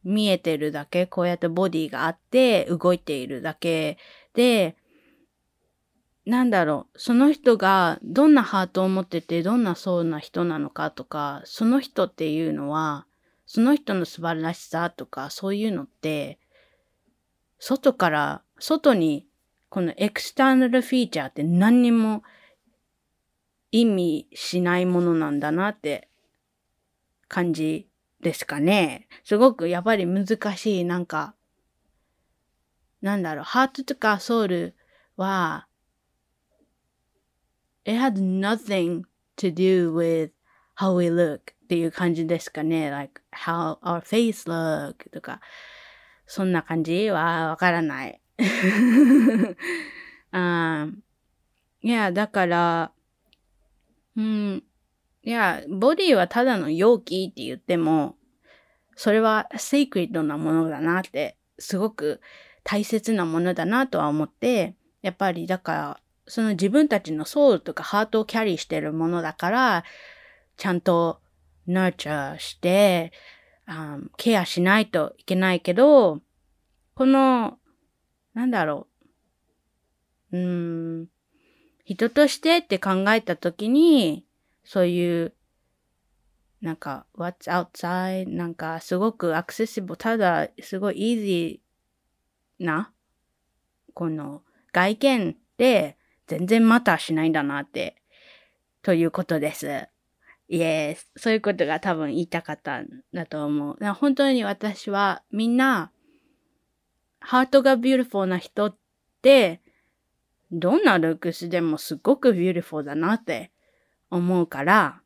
[0.04, 3.98] 見えてるだけ、こうやってボディがあって動いているだけ
[4.32, 4.76] で、
[6.24, 13.06] なんだろう、その人がどんなハートを持ってて、どんなそうな人なのかとか、その人っていうのは、
[13.44, 16.38] その人の素晴らしさとか、そういうのって、
[17.58, 19.26] 外から、外に、
[19.74, 22.22] このエクスターナルフィーチャーって何にも
[23.72, 26.08] 意味しないものなんだなって
[27.26, 27.88] 感じ
[28.20, 29.08] ですかね。
[29.24, 31.34] すごくやっぱり難しい、なんか、
[33.02, 34.76] なんだろう、ハートとかソウル
[35.16, 35.66] は、
[37.84, 39.02] it had nothing
[39.37, 40.30] to do with
[40.78, 42.90] how we look っていう感じですかね。
[42.90, 45.40] like how our face look とか、
[46.28, 48.20] そんな感じはわからない。
[50.33, 50.88] あ
[51.83, 52.92] いや、だから、
[54.16, 54.62] うん。
[55.23, 58.16] いや、ボディはただの容器って言っても、
[58.97, 62.20] それはセイクリッドなものだなって、すごく
[62.62, 69.85] 大切なものだなとは思って、やっぱりだから、その自分たちのソウルとかハートをキャリーしてるものだから、
[70.57, 71.20] ちゃんと
[71.66, 73.12] ナーチャーして、
[74.16, 76.20] ケアしないといけないけど、
[76.94, 77.59] この、
[78.35, 78.88] なんだろ
[80.33, 80.37] う。
[80.37, 81.09] うーん、
[81.85, 84.27] 人としてって考えたときに、
[84.64, 85.35] そういう、
[86.61, 91.61] なんか、what's outside, なんか、すごくアクセシブル、ただ、すごい
[92.59, 92.92] easy な、
[93.92, 94.42] この
[94.73, 97.97] 外見で全然 matter しないんだなって、
[98.83, 99.88] ということです。
[100.48, 101.11] Yes。
[101.16, 103.77] そういうことが多分言いたかったんだと思う。
[103.94, 105.90] 本当に私はみんな、
[107.26, 108.76] ハートが beautiful な人っ
[109.22, 109.62] て、
[110.52, 113.50] どんなルックスでもすごく beautiful だなって
[114.10, 115.00] 思うから、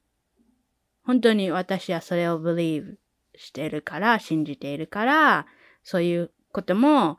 [1.04, 2.96] 本当に私はそれを believe
[3.36, 5.46] してるから、信じているから、
[5.84, 7.18] そういうことも、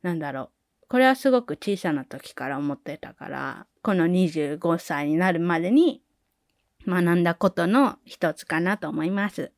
[0.00, 0.50] なんだろう。
[0.88, 6.02] これはすごく小さな時から思ってたから、この25歳になるまでに
[6.88, 9.52] 学んだことの一つかなと思います。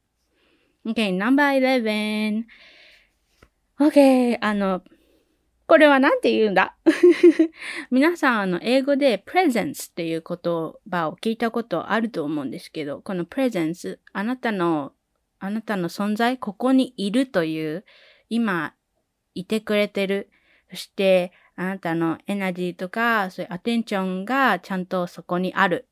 [0.84, 2.42] Okay, number 11.
[3.82, 4.38] OK!
[4.40, 4.82] あの、
[5.66, 6.76] これは何て言うんだ？
[7.90, 10.36] 皆さん、あの、英語で presence っていう言
[10.88, 14.92] 葉を聞いたことあると思うんですけど、この presence、あなたの、
[15.40, 17.84] あなたの存在、ここにいるという、
[18.28, 18.74] 今、
[19.34, 20.30] いてくれてる。
[20.70, 25.88] そして、あなたのエナジーとか、そういうアテンションがちゃんとそこにある。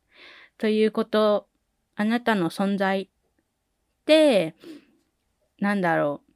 [0.58, 1.48] ということ、
[1.96, 3.08] あなたの存在っ
[4.04, 4.54] て、
[5.58, 6.29] なんだろう。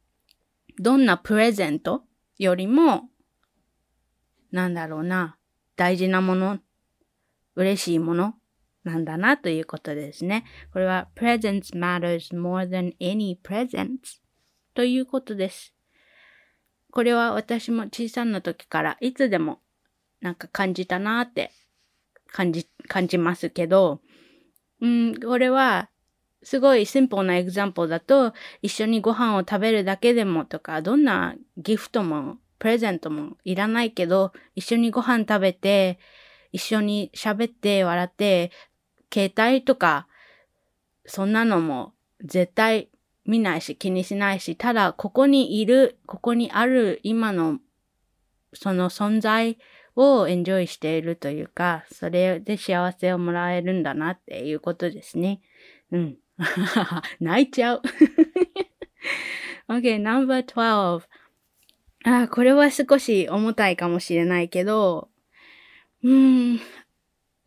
[0.79, 2.05] どんなプレゼント
[2.39, 3.09] よりも、
[4.51, 5.37] なんだろうな。
[5.77, 6.59] 大事なもの、
[7.57, 8.35] 嬉しいもの
[8.85, 10.45] なんだなということですね。
[10.73, 14.21] これは presence matters more than any presents
[14.75, 15.75] ということです。
[16.93, 19.61] これは私も小さな時からいつでも
[20.21, 21.51] なんか感じたなって
[22.29, 24.01] 感じ、感じますけど、
[24.81, 25.89] うん、これは、
[26.45, 35.99] すごいシンプルなエグザンプルだと、一緒にご飯を食べるだけでもとか、どんなギフトも、プレゼントもいらないけど、一緒にご飯食べて、
[36.53, 38.53] 一緒に喋って笑って、
[39.13, 40.07] 携帯とか、
[41.07, 42.89] そんなのも絶対
[43.27, 47.59] 見ないし気にしないし、ただここにいる、ここにある今の
[48.55, 49.59] その存在
[49.97, 55.41] をエンジョイしているというか、それで幸せをもらえるんだなっていうことですね。
[55.93, 56.17] うん。
[57.21, 57.83] 泣いちゃう。
[59.69, 61.03] okay, number 12.
[62.05, 65.09] あ、これは少し重たいかもしれないけど、
[66.03, 66.61] うん、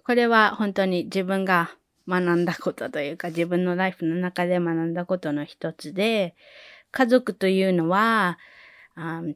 [0.03, 1.75] これは本当に自分が
[2.07, 6.35] 学んだことというか、自分のライフの中で学んだことの一つで、
[6.91, 8.39] 家族というのは、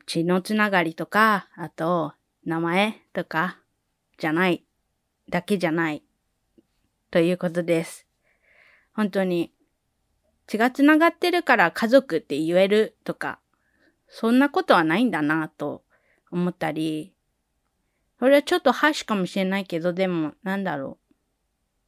[0.07, 2.13] 血のつながりとか、あと、
[2.45, 3.59] 名前とか
[4.17, 4.63] じゃない、
[5.29, 6.03] だけじゃない、
[7.11, 8.07] ということです。
[8.93, 9.51] 本当に、
[10.47, 13.39] 血がつながってるから家族って言えるとか、
[14.07, 15.83] そんなことはないんだなと
[16.31, 17.13] 思ったり、
[18.19, 20.99] それはちょっとハッシュかもしれないけど、でも、なんだろ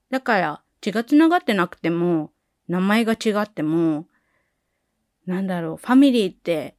[0.10, 0.14] う。
[0.14, 2.32] だから、血がつながってなくても、
[2.68, 4.08] 名前が違っても、
[5.26, 6.76] なんだろう、ファミリーって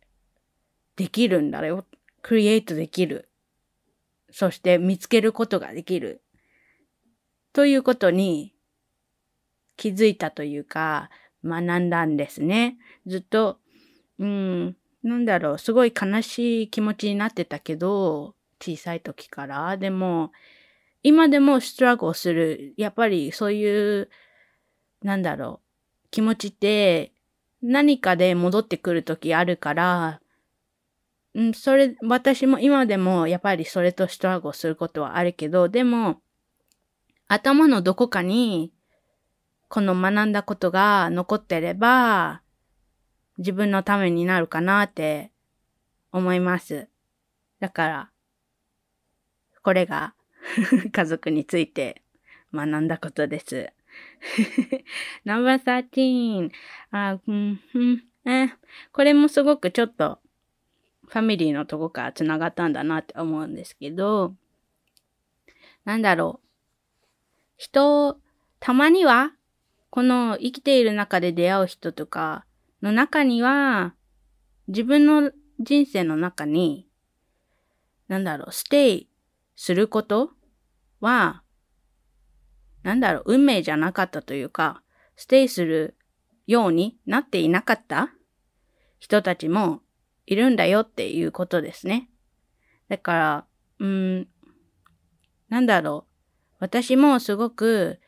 [0.96, 1.84] できるんだよ。
[2.22, 3.28] クリエイトできる。
[4.30, 6.22] そして見つけることができる。
[7.52, 8.53] ということに
[9.76, 11.10] 気づいたというか、
[11.44, 12.78] 学んだんですね。
[13.06, 13.58] ずっと、
[14.18, 19.76] うん、なんだろう、すごい悲しい気持ちになってたけど、小さい時から。
[19.76, 20.32] でも、
[21.02, 22.72] 今でもストラゴする。
[22.78, 24.08] やっぱりそういう、
[25.02, 25.60] なんだろ
[26.04, 27.12] う、気持ちって
[27.62, 30.20] 何かで戻ってくる時あるから、
[31.34, 36.20] うん、それ、私も今でもやっぱりそれとストラゴすることはあるけど、でも、
[37.26, 38.72] 頭のどこかに、
[39.74, 42.42] この学んだことが残ってれば、
[43.38, 45.32] 自分のためになるかなって
[46.12, 46.86] 思います。
[47.58, 48.10] だから、
[49.64, 50.14] これが
[50.94, 52.02] 家族について
[52.54, 53.72] 学んだことです。
[55.24, 56.52] No.13
[56.92, 58.54] あ、うん、うん、え、
[58.92, 60.20] これもすごくちょっと
[61.08, 64.36] ファミリーのとこから繋がったんだなって思うんですけど、
[65.84, 66.48] なんだろう。
[67.56, 68.20] 人、
[68.60, 69.32] たまには、
[69.94, 72.44] この生きている中で出会う人とか
[72.82, 73.94] の中には、
[74.66, 75.30] 自分の
[75.60, 76.88] 人生の中に、
[78.08, 79.08] なんだろう、ステイ
[79.54, 80.32] すること
[80.98, 81.44] は、
[82.82, 84.82] なんだろう、運命じゃなかったというか、
[85.14, 85.96] ステイする
[86.48, 88.10] ようになっていなかった？
[88.98, 89.80] 人たちも
[90.26, 92.10] いるんだよっていうことですね。
[92.88, 93.44] だから、
[93.78, 94.28] うん、
[95.48, 96.56] なんだろう。
[96.58, 98.00] 私もすごく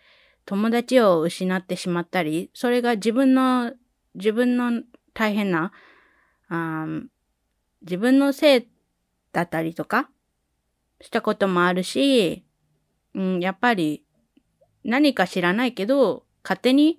[0.47, 3.73] 友達を失ってしまったり、それが自分の、
[4.15, 4.83] 自分の
[5.13, 5.73] 大変な、
[6.49, 6.87] あ
[7.83, 8.69] 自分のせい
[9.33, 10.09] だったりとか
[11.01, 12.45] したこともあるし、
[13.15, 14.05] うん、やっぱり
[14.85, 16.99] 何か知らないけど、勝手に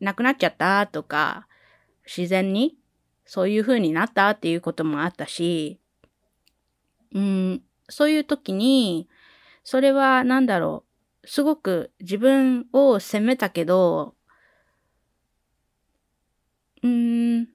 [0.00, 1.46] 亡くなっちゃったとか、
[2.04, 2.76] 自然に
[3.24, 5.80] そういう風になったっていうこともあったし、
[7.14, 9.08] うん、そういう時に、
[9.64, 10.91] それは何だろう、
[11.24, 14.14] すごく自分を責めたけど、
[16.82, 17.48] うーん、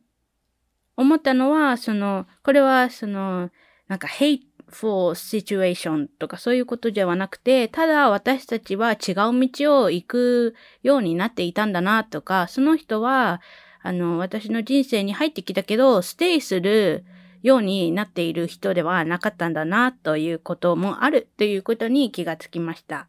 [0.96, 3.52] 思ったのは、その、これは、その、
[3.88, 13.42] なんか、hateful situation とかそういうことではなくて、ただ私たちは違う道を行くようになっていたんだなとか、その人は、
[13.84, 17.06] あの、私の人生に入ってきたけど、ステイする
[17.44, 23.08] ようになっている人ではなかったんだな、ということもあるということに気がつきました。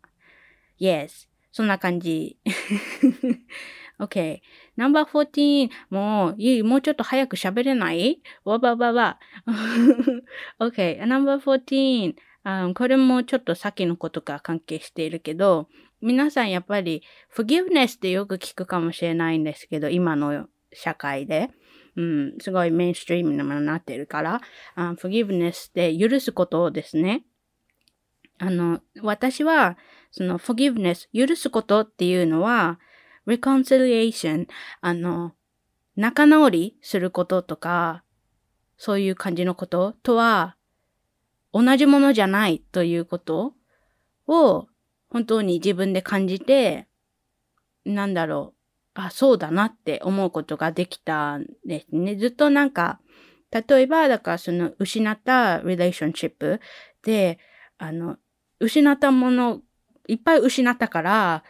[0.80, 1.28] Yes.
[1.52, 2.38] そんな感じ。
[3.98, 4.40] OK。
[4.76, 5.70] Number 14.
[5.90, 8.20] もう、いい、もうちょっと早く喋れない？
[8.44, 9.18] わばばば。
[10.60, 11.00] OK。
[11.02, 12.14] Number 14.
[12.44, 15.68] あこれもちょっとさっきのことが関係しているけど、
[16.00, 17.02] 皆さんやっぱり
[17.34, 21.50] forgiveness ってよく聞くかもしれないんですけど、今の社会で。
[21.96, 24.40] うん、すごいメインストリームにもなってるから、
[24.76, 27.24] uh, forgiveness って許すことをですね。
[28.38, 29.76] あの、私は、
[30.10, 32.78] その forgiveness、許すことっていうのは、
[33.26, 34.46] reconciliation、
[34.80, 35.32] あの、
[35.96, 38.04] 仲直りすることとか、
[38.76, 40.56] そういう感じのこととは、
[41.52, 43.54] 同じものじゃないということ
[44.26, 44.68] を、
[45.10, 46.86] 本当に自分で感じて、
[47.84, 52.16] なんだろう、あ、そうだなって思うことができたんですね。
[52.16, 53.00] ずっとなんか、
[53.50, 56.60] 例えば、だからその失った relationship
[57.02, 57.38] で、
[57.78, 58.18] あの、
[58.60, 59.60] 失ったもの、
[60.06, 61.44] いっぱい失ったから、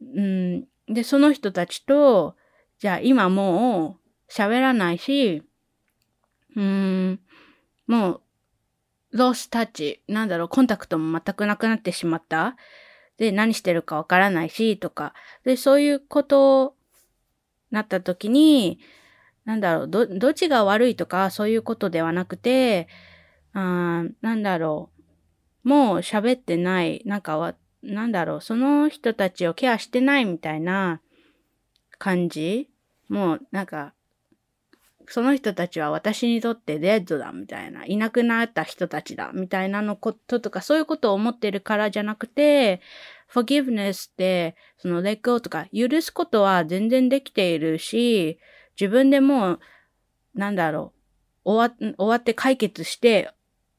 [0.00, 2.36] うん、で、その人たちと、
[2.78, 3.98] じゃあ今も
[4.28, 5.42] う喋らないし、
[6.54, 7.20] うん、
[7.86, 8.20] もう、
[9.12, 12.56] ロースタッチ、なんだろう、コンタクトも全くなくなってしまった。
[13.18, 15.14] で、何してるかわからないし、とか。
[15.44, 16.74] で、そういうこと
[17.70, 18.78] なった時に、
[19.44, 22.88] なんだろう、ど、どっちが悪いとか、そういうことではなくて、
[23.52, 24.95] あなんだろう、
[25.66, 31.00] もう喋ってない、なんかは、なんだろう、その人たちをケアしてないみたいな
[31.98, 32.70] 感じ？
[33.08, 33.92] もう、なんか、
[35.08, 42.80] その人たちは私にとってデッドだみたいな、いなくなった人たちだみたいなのこととか、そういうことを思ってるからじゃなくて、
[43.28, 48.38] forgiveness って、その let go とか、許すことは全然できているし、
[48.80, 49.60] 自分でもう、
[50.36, 50.92] なんだろ
[51.44, 53.32] う、終わ終わって解決して、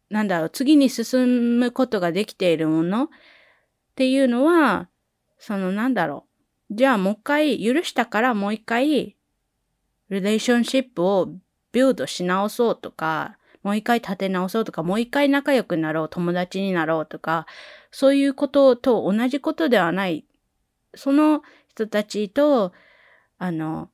[0.10, 3.08] なんだろう、次に進むことができているものっ
[3.96, 4.90] ていうのは、
[5.38, 6.26] そのなんだろ
[6.72, 6.76] う。
[6.76, 8.88] じゃあもう一回許したからもう一回
[10.10, 11.34] リレーションシップを
[11.72, 17.46] ビルドし直そうとか、もう一回立て直そうとか、もう一回仲良くなろう、友達になろうとか、
[17.92, 20.26] そういうことと同じことではない。
[20.96, 22.72] その人たちと、
[23.38, 23.90] あの、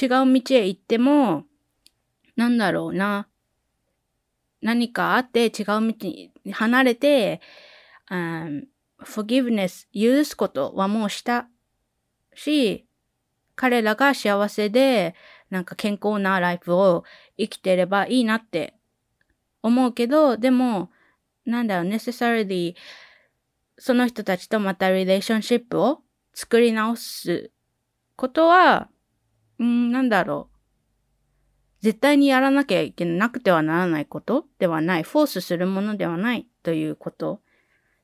[0.00, 1.44] 違う道へ行っても、
[2.36, 3.28] なんだろうな。
[4.66, 7.40] 何かあって違う道に離れて、
[8.10, 8.64] um,
[9.00, 11.46] forgiveness 許すことはもうした
[12.34, 12.84] し、
[13.54, 15.14] 彼らが幸せで、
[15.50, 17.04] なんか健康なライフを
[17.38, 18.74] 生きてればいいなって
[19.62, 20.90] 思うけど、でも、
[21.44, 22.74] なんだろう、necessarily
[23.78, 26.00] その人たちとまたリレーションシップを
[26.34, 27.52] 作り直す
[28.16, 28.88] ことは、
[29.60, 30.55] うん、なんだろう。
[31.86, 35.04] 絶対にやらなきゃいけなくてはならないことではない。
[35.04, 37.42] フォースするものではないということ。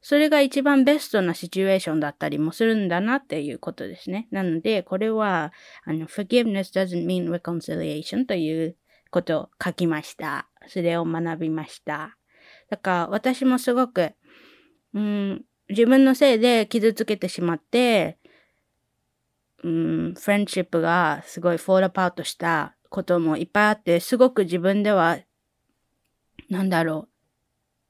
[0.01, 4.29] それが一番ベストなシチュエーションだったりもするんだなっていうことですね。
[4.31, 5.53] なので、これは、
[5.85, 8.77] あの、forgiveness doesn't mean reconciliation という
[9.11, 10.47] ことを書きました。
[10.69, 12.17] それを学びました。
[12.71, 14.13] だから私もすごく、
[14.95, 18.17] うん、自分のせいで傷つけてしまって、
[19.65, 25.19] うん、 friendship がすごい fall apart したこともいっぱいあって、すごく自分では、
[26.49, 27.09] なんだろ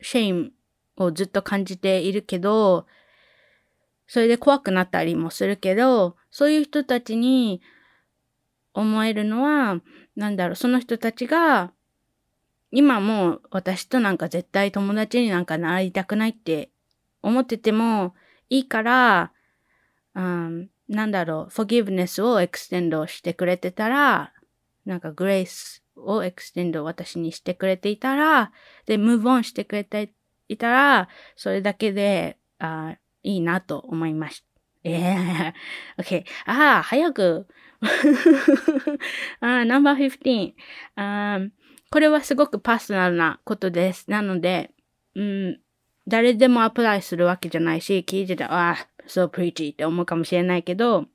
[0.01, 0.53] う、 shame
[0.97, 2.87] をずっと感じているけど、
[4.07, 7.61] それで怖くなったりもするけど、そういう人たちに
[8.73, 9.81] 思えるのは、
[10.17, 11.73] なんだろう、その人たちが、
[12.71, 16.71] 今もう私となんか絶対友達になんかなりたくないって
[17.21, 18.15] 思ってても
[18.49, 19.33] いいから、
[20.15, 24.33] うん、なんだろう、forgiveness をエクステンドしてくれてたら、
[24.85, 28.53] なんか grace をエクステンド私にしてくれていたら、
[28.87, 30.13] で、move on してくれて
[30.49, 34.47] いたら、それだけで、あいいなと思いました。
[34.85, 36.25] え えー、OK。
[36.47, 37.47] ああ、早く。
[39.41, 40.55] ああ、ナンバー15
[40.97, 41.41] あ。
[41.91, 44.11] これはすごくパーソナルなことです。
[44.11, 44.71] なので、
[45.15, 45.61] うん、
[46.09, 51.07] 誰でも apply するわけじゃないし、聞いてたら、ああ、so preachy って思うかもしれないけど、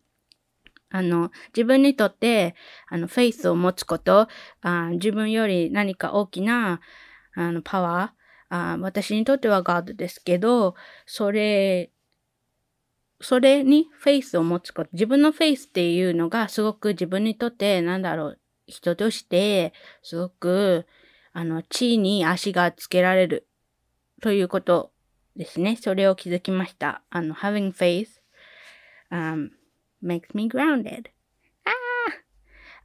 [0.90, 2.56] あの、自分にとって、
[2.88, 4.28] あの、フェイスを持つこと、
[4.62, 6.80] あ自分より何か大きな、
[7.36, 10.76] あの、パワー、あ私にとっては God ですけど、
[11.06, 11.92] それ、
[13.20, 19.74] それにフェイスを持つこと、自分のフェイスっていうのがすごく自分にとって、なんだろう、人として、
[20.04, 20.86] すごく、
[21.34, 23.48] あの、地位に足がつけられる
[24.22, 24.92] ということ
[25.36, 25.76] ですね。
[25.76, 27.04] それを気づきました。
[27.10, 28.08] あの、having faith、
[29.12, 29.50] um,
[30.08, 31.10] makes me grounded.
[31.66, 32.14] Ah!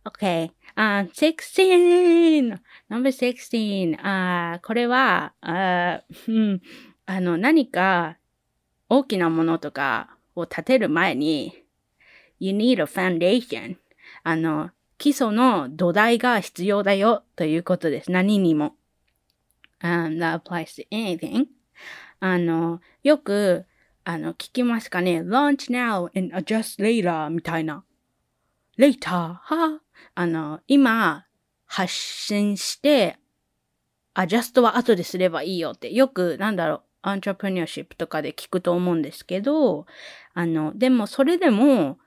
[0.05, 0.51] Okay.
[0.77, 2.59] Uh, 16!
[2.91, 3.97] Number 16.
[4.03, 6.03] あ、uh, これは、uh,
[7.07, 8.19] あの、何か
[8.89, 11.65] 大きなものとかを立てる前に、
[12.41, 13.77] you need a foundation.
[14.25, 18.11] あの、基礎の土台が必要だよということです。
[18.11, 18.75] 何にも。
[19.83, 21.47] Um, that applies to anything.
[22.21, 23.67] あの、よく、
[24.05, 27.85] あの、聞きますかね ?launch now and adjust later みたいな。
[28.79, 29.81] later は
[30.15, 31.27] あの、今、
[31.67, 33.19] 発信して、
[34.15, 39.87] アジャストは後ですればいいよって、よく、なんだろう、アントレプニアシップとかで聞くと思うんですけど、
[40.35, 41.99] あの、でもそれでも、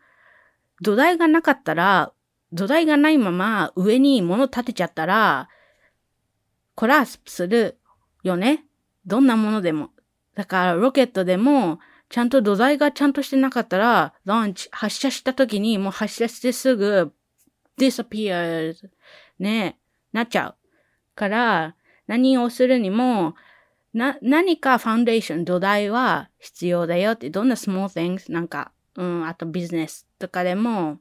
[0.81, 2.11] 土台がなかったら、
[2.51, 5.49] 土台がないまま上に物立てちゃったら、
[6.75, 7.79] コラスプする
[8.23, 8.65] よね？
[9.05, 9.91] どんなものでも。
[10.35, 11.79] だからロケットでも、
[12.09, 17.11] ちゃんと土台がちゃんとしてなかったら、ランチ、発射した時にもう発射してすぐ
[17.77, 18.89] disappears
[19.39, 19.79] ね、
[20.11, 20.55] なっちゃう。
[21.15, 21.75] から、
[22.07, 23.35] 何をするにも、
[23.93, 30.99] な、何かファンデーション、土台は必要だよって、どんな small things なんか、うん、あとビジネスとかでも、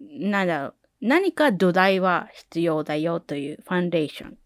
[0.00, 4.38] なんだろう、何か土台は必要だよというファンデーション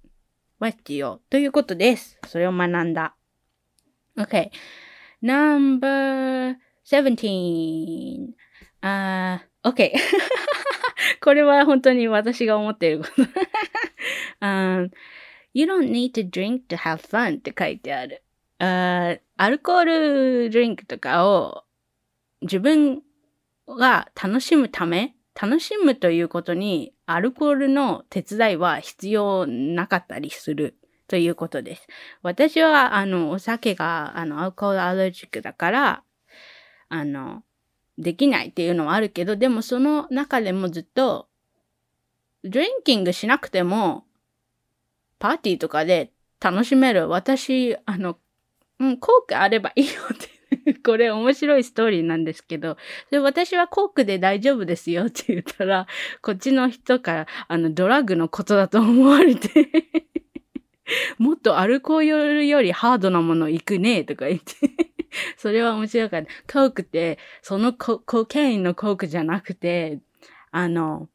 [0.58, 2.18] は必要ということです。
[2.26, 3.14] それを学んだ。
[4.18, 4.50] Okay.
[5.22, 8.34] Number 17.
[8.82, 9.92] あ、uh, OK
[11.22, 13.22] これは本当に私が思っていること。
[14.44, 14.90] um,
[15.54, 18.22] You don't need to drink to have fun って書いてある。
[18.58, 19.84] Uh, アルコー
[20.44, 21.64] ルドリンクとかを
[22.42, 23.02] 自分
[23.66, 30.76] が楽しむため楽しむということにアルコールの手伝いは必要なかったりする
[31.08, 31.86] ということです。
[32.22, 36.02] 私は、あの、お酒が、あの、アルコールアレルジックだから、
[36.88, 37.42] あの、
[37.98, 41.28] できないっていうのはあるけど、でもその中でもずっと、
[42.42, 44.04] ドリンキングしなくても、
[45.18, 47.08] パーティーとかで楽しめる。
[47.08, 48.18] 私、あの、
[48.80, 50.34] うん、コークあればいいよって
[50.84, 52.76] これ面白いストーリーなんですけど、
[53.10, 55.86] で私はコークで大丈夫ですよって言ったら、
[56.22, 59.70] こっちの人から、あの、ドラッグのことだと思われて
[61.18, 64.54] もっとアルコールよりハードなもの行くねとか言って
[65.36, 66.60] それは面白かった。
[66.60, 70.00] コークって、そのココケインのコークじゃなくて、
[70.50, 71.08] あの、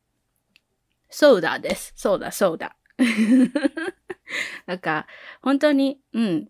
[1.10, 1.94] ソーダです。
[1.96, 2.76] ソーダ、ソーダ。
[4.68, 5.08] なんか、
[5.42, 6.50] 本当に、うん、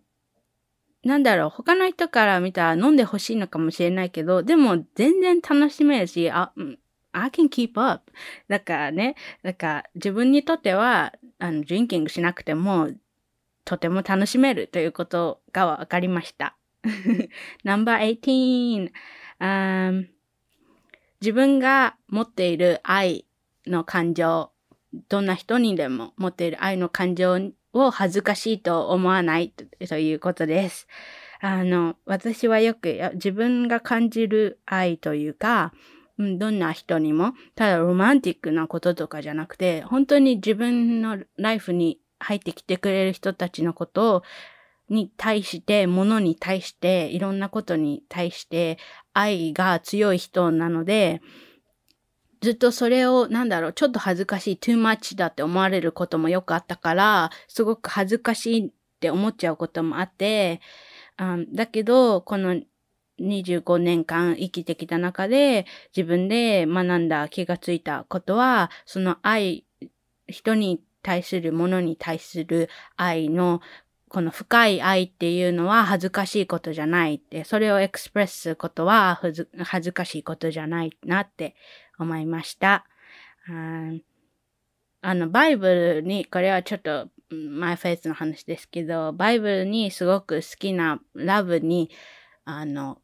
[1.04, 6.52] なんだろう、他の人から見たら飲んでほしいのかもしれないけど、でも全然楽しめるし、あ、
[7.12, 8.12] I can keep up.
[8.48, 12.90] だからね、だから自分にとっては、あの、ドリンキングしなくても、
[13.66, 16.56] とても楽しめるということがわかりました。
[17.64, 18.92] No.18、
[19.40, 20.08] um,
[21.22, 23.26] 自分が持っている愛
[23.68, 24.52] の感情、
[25.10, 30.88] どんな人にでも持っている愛の感情を恥ずかしいと思わないということです。
[31.42, 35.74] あの、私はよく自分が感じる愛というか、
[36.18, 44.24] どんな人にも、ただロマンティックなこととかじゃなくて、本当に自分のライフに入ってきてくれる人たちのことを
[44.90, 48.78] に対して、ものに対して、いろんなことに対して
[49.14, 51.22] 愛が強い人なので、
[52.42, 60.62] ずっとそれを、なんだろう、ちょっと恥ずかしい、too much だって思われることもよくあったから、すごく恥ずかしいって思っちゃうこともあって、
[61.18, 62.62] あだけど、この
[63.20, 65.66] 25年間生きてきた中で、
[65.96, 69.66] 自分で学んだ気がついたことは、その愛、
[70.28, 73.62] 人に対するものに対する愛の
[74.10, 79.20] この深い愛っていうのは恥ずかしいことじゃないって、それをエクスプレスすることは
[79.64, 81.56] 恥ずかしいことじゃないなって
[82.00, 82.86] 思いました。
[85.02, 91.90] あの、バイブルに、これはちょっと、マイフェイスの話ですけど、バイブルにすごく好きなラブに、
[92.44, 93.02] あの、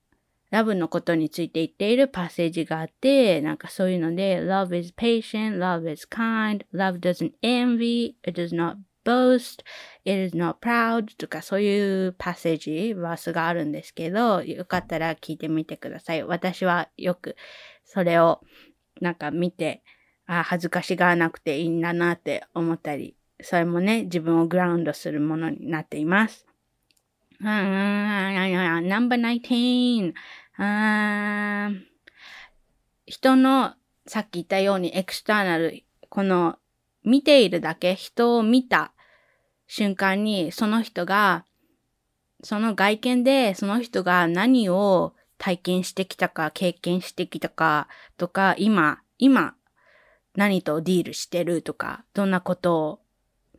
[0.56, 9.66] ラブのことについて言っているパッセージがあって、なんかそういうので、love is patient, love is kind, love doesn't envy, it does not boast,
[10.06, 16.24] it is not proud とかそういうパッセージ、バースがあるんですけど、よかったら聞いてみてください。
[16.24, 17.36] 私はよく
[17.84, 18.40] それを
[19.02, 19.84] なんか見て、
[20.26, 26.46] あ恥ずかしがらなくていいんだなって思ったり、それもね、自分をグラウンドするものになっています。
[28.82, 30.14] number 19.
[33.06, 33.74] 人の
[34.08, 36.58] さっき言ったようにエクスターナル、この
[37.04, 38.94] 見ているだけ、人を見た
[39.68, 41.46] 瞬間にその人が、
[42.44, 47.88] その外見でその人が何を体験してきたか、経験してきたか
[48.18, 49.56] とか、今、今
[50.36, 53.00] 何とディールしてるとか、どんなことを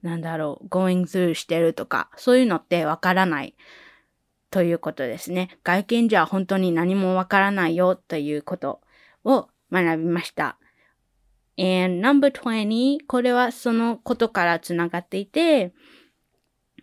[0.03, 3.57] なんだろう、going through してるとか、そういうのってわからない。
[4.57, 5.51] ということですね。
[5.65, 8.81] 外見じゃ本当に何もわからないよということ
[9.23, 10.57] を学びました。
[11.59, 15.75] And number 20, これはそのことからつながっていて、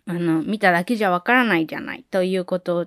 [0.06, 2.86] あの、見ただけじゃわからないじゃないということ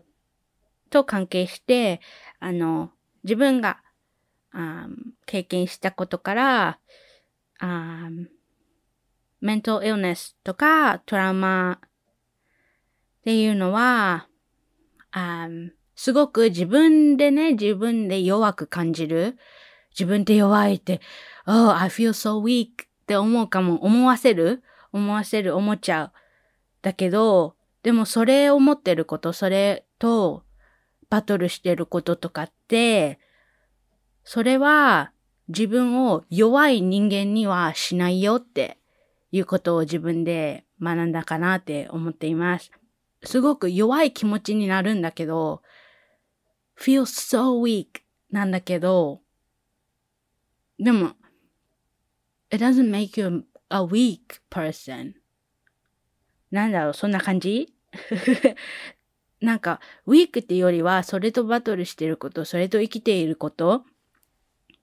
[0.89, 1.99] と関係して、
[2.39, 2.91] あの、
[3.25, 3.81] 自分が、
[4.53, 4.87] あ
[5.25, 6.79] 経験したことから、
[9.41, 11.89] メントイルネスとかトラウマっ
[13.25, 14.29] ていうのは、
[15.17, 15.49] あ
[15.95, 19.37] すごく自分でね、自分で弱く感じる。
[19.89, 21.01] 自分って弱いって、
[21.47, 24.61] oh, I feel so weak って思うかも、思わせる
[24.91, 26.11] 思わせる、思っちゃう。
[26.83, 30.43] だけど、でもそれを思ってること、それと
[31.09, 33.19] バトルしてることとかって、
[34.23, 35.11] それは
[35.47, 38.77] 自分を弱い人間にはしないよって
[39.31, 42.71] いうことを自分で学んだかなって思っています。
[43.27, 45.61] すごく弱い気持ちになるんだけど、
[46.79, 48.01] feel so weak
[48.31, 49.21] なんだけど、
[50.79, 51.11] でも、
[52.49, 55.13] it doesn't make you a weak person.
[56.51, 57.73] なんだろう、そんな感じ？
[59.41, 63.85] なんか、ウィークっていうよりは、それとバトルしてること、それと生きていること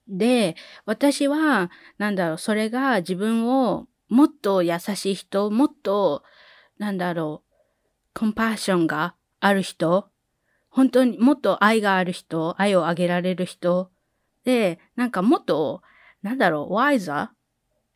[0.07, 6.23] で、私は、なんだろう、それが自分をもっと優しい人、もっと、
[6.77, 7.44] なんだろう、
[8.15, 10.09] コンパッションがある人、
[10.71, 13.91] 本当にもっと愛がある人、愛をあげられる人、
[14.45, 15.83] で、なんかもっと、
[16.23, 17.45] なんだろう、ワイザー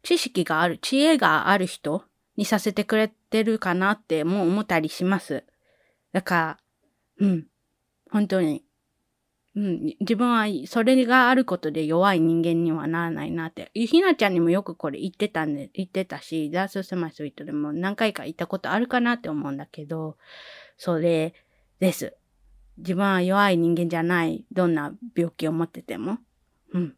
[0.03, 2.05] 知識がある、知恵がある人
[2.37, 5.45] にさせてくれてるかなってもう思ったりします。
[6.13, 6.59] だか
[7.21, 7.47] ら、うん。
[8.11, 8.65] 本当に、
[9.59, 13.73] うん、自分はそれがあることで弱い人間にはならないなって。
[13.75, 20.17] ひなちゃんにもよくこれ言ってたんで、言ってたし、ダース・セマイスイートでも何回か言ったことあるかなって思うんだけど、
[20.77, 21.35] それ
[21.81, 22.15] です。
[22.77, 24.45] 自分は弱い人間じゃない。
[24.53, 26.19] どんな病気を持ってても。
[26.73, 26.95] うん。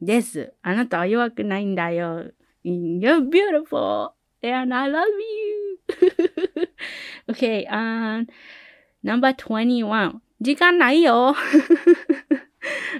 [0.00, 0.54] です。
[0.62, 2.30] あなたは弱くないんだよ。
[2.64, 6.68] You're beautiful and I love you.
[7.28, 8.26] okay, um,
[9.04, 10.22] number 21.
[10.40, 11.34] 時間ないよ。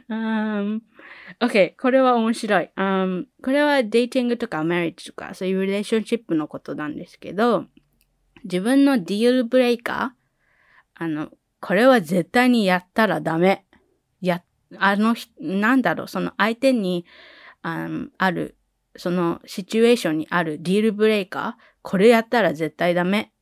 [0.08, 0.80] um,
[1.40, 2.70] OK, これは面白い。
[2.76, 7.64] Um, これはデイティングとかマリッジとかそういうリレーションシップのことなんですけど、
[8.44, 11.30] 自分のディールブレイカー、あの、
[11.60, 13.64] これは絶対にやったらダメ。
[14.20, 14.42] や、
[14.78, 17.04] あの、なんだろう、その相手に、
[17.62, 17.88] あ
[18.18, 18.56] ある、
[18.96, 23.32] そのシチュエーションにあるディールブレイカー、これやったら絶対ダメ。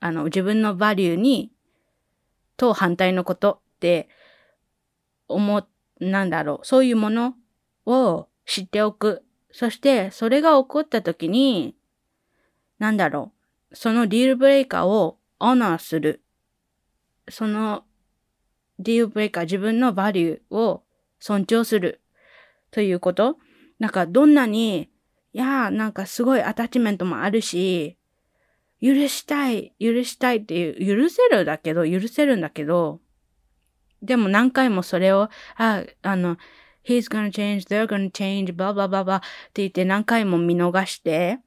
[0.00, 1.52] あの、自分のバリューに
[2.58, 4.10] と反対のことって
[5.28, 5.66] 思、
[6.00, 7.34] なんだろう、そういうもの
[7.86, 9.24] を知っておく。
[9.50, 11.74] そして、それが起こった時に、
[12.78, 13.32] なんだろ
[13.70, 16.22] う、そのディールブレイカーをオーナーする。
[17.30, 17.84] その
[18.78, 20.82] ディールブレイカー、自分のバリューを
[21.20, 22.00] 尊重する。
[22.70, 23.38] ということ。
[23.78, 24.90] なんか、どんなに、
[25.32, 27.97] いやー、なんかすごいアタッチメントもあるし、
[28.80, 33.00] 許したい、許したいっていう、許せるだけど、許せるんだけど、
[34.02, 36.36] でも何回もそれを、あ、あの、
[36.84, 39.20] he's gonna change, they're gonna change, blah blah blah blah っ
[39.52, 41.40] て言って何回も見逃して、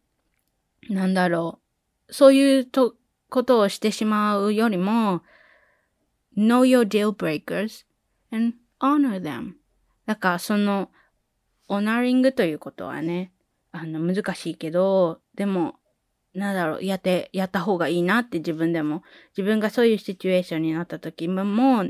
[0.89, 1.59] なんだろ
[2.09, 2.95] う、そういうと
[3.29, 5.21] ことをしてしまうよりも、
[6.37, 7.85] know your deal breakers
[8.31, 9.53] and honor them.
[10.05, 10.91] だからその、
[11.67, 13.31] オナリングということはね、
[13.71, 15.75] あの、難しいけど、でも、
[16.33, 19.03] なんだろう、やって、やった方がいいなって自分でも、
[19.37, 21.85] 自分がそういうシチュエーションになった時も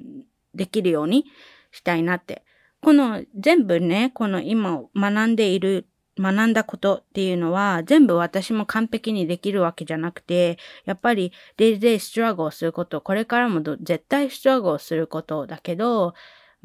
[0.55, 1.25] できるように
[1.71, 2.43] したいなって。
[2.81, 5.85] この全部ね、この今学んでいる、
[6.19, 16.15] 学んだことっていうのは全部私も完璧にできるわけじゃなくて、やっぱりデイデイストラゴをすること、これからも絶対ストラゴをすることだけど、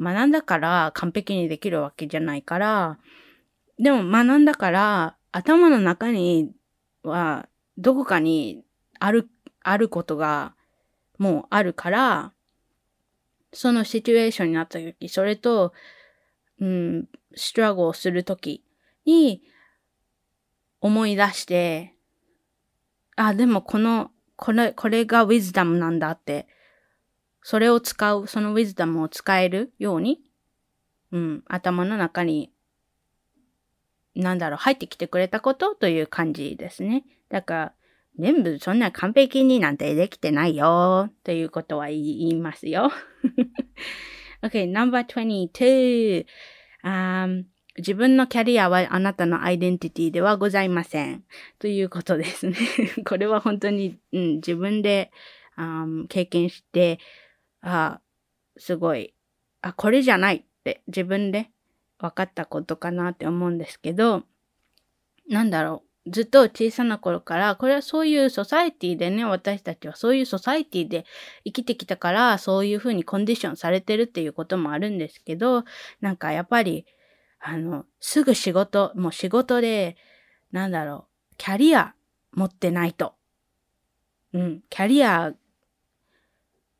[0.00, 2.98] 学んだから完璧にできるわけじゃないから、
[3.78, 6.50] でも学んだから頭の中に
[7.02, 7.46] は
[7.78, 8.62] どこかに
[8.98, 9.28] ある、
[9.62, 10.54] あることが
[11.18, 12.32] もうあるから、
[13.52, 15.72] そのシチュエーションになった時、それと、
[16.60, 18.64] うん、ストラゴをする時
[19.04, 19.42] に
[20.80, 21.94] 思い出して、
[23.16, 26.46] あ、でもこの、これ、これがウィズダムなんだって、
[27.42, 30.20] それを使う、そのウィズダムを使えるように、
[31.12, 32.52] うん、頭の中に、
[34.16, 37.04] なんだろう、入ってきてくれたことという感じですね。
[37.28, 37.72] だから、
[38.18, 42.90] 全部そんな完璧になんてできてないよ、ということは言いますよ。
[44.42, 46.24] okay, number 22.
[46.82, 47.44] Um,
[47.78, 51.24] 自分のキャリアはあなたのアイデンティティではございません。
[51.58, 52.56] ということですね。
[53.04, 55.10] これは本当に、うん、自分で、
[55.58, 56.98] um, 経験して、
[57.60, 58.00] あ
[58.56, 59.12] すごい、
[59.60, 61.50] あ、これじゃないって自分で
[61.98, 64.24] 分かったことかなって思うんですけど、
[65.28, 65.86] なんだろう。
[66.08, 71.04] ずっと小さな頃から、これはそういうソサイティでね、私たちはそういうソサイティで
[71.44, 75.64] 生きてきたから、そういうふうにコンディションされてるっていうこともあるんですけど、
[76.00, 76.86] なんかやっぱり、
[77.40, 79.96] あの、すぐ仕事、もう仕事で、
[80.52, 81.94] なんだろう、キャリア
[82.32, 83.14] 持ってないと。
[84.32, 85.34] うん、キャリア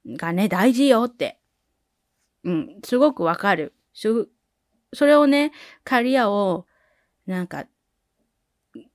[0.07, 1.41] がね、大事よって。
[2.45, 3.75] うん、すごくわかる。
[4.97, 5.53] それをね、
[5.84, 6.66] キャリアを、
[7.26, 7.66] なんか、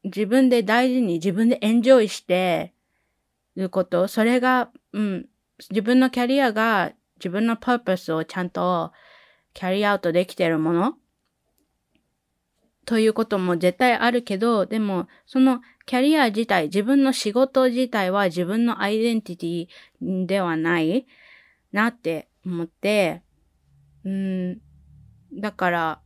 [0.03, 2.73] 自分で大事に自分でエンジョイして
[3.55, 5.25] ること、それが、うん、
[5.69, 8.91] 自分のキャリアが自分のパーパスをちゃんと
[9.53, 10.95] キャリアアウトできてるもの
[12.85, 19.67] ということも絶対あるけど、でも、そのキャリア自体、自分の仕事自体は自分のアイデンティ
[20.01, 21.05] ティではない
[21.71, 23.21] なって思って、
[24.03, 24.61] うん、
[25.34, 26.01] だから、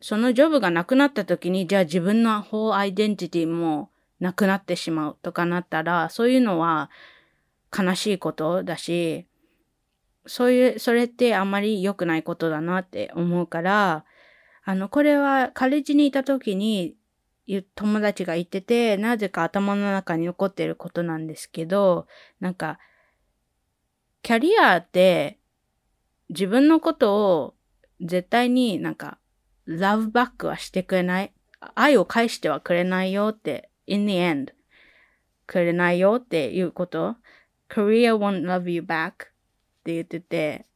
[0.00, 3.90] そのジョブがなくなった時に、じゃあ自分のホーアイデンティティも
[4.20, 6.90] なくなってしまうとかなったら、そういうのは
[7.76, 9.26] 悲しいことだし、
[10.26, 14.04] そういう、それってあまり良くないことだなって思うから、
[14.64, 16.96] あの、これはカレッジにいた時に
[17.74, 22.06] 友達が言ってて、なぜか頭の中に残ってることなんですけど、
[22.40, 22.78] なんか、
[24.22, 25.38] キャリアって
[26.30, 27.54] 自分のことを
[28.00, 29.18] 絶対になんか
[29.66, 31.32] ラブバックはしてくれない。
[31.74, 34.52] 愛を返してはくれないよって、in the end
[35.46, 37.16] くれないよっていうこと。
[37.68, 39.14] Korea won't love you back っ
[39.84, 40.66] て言ってて、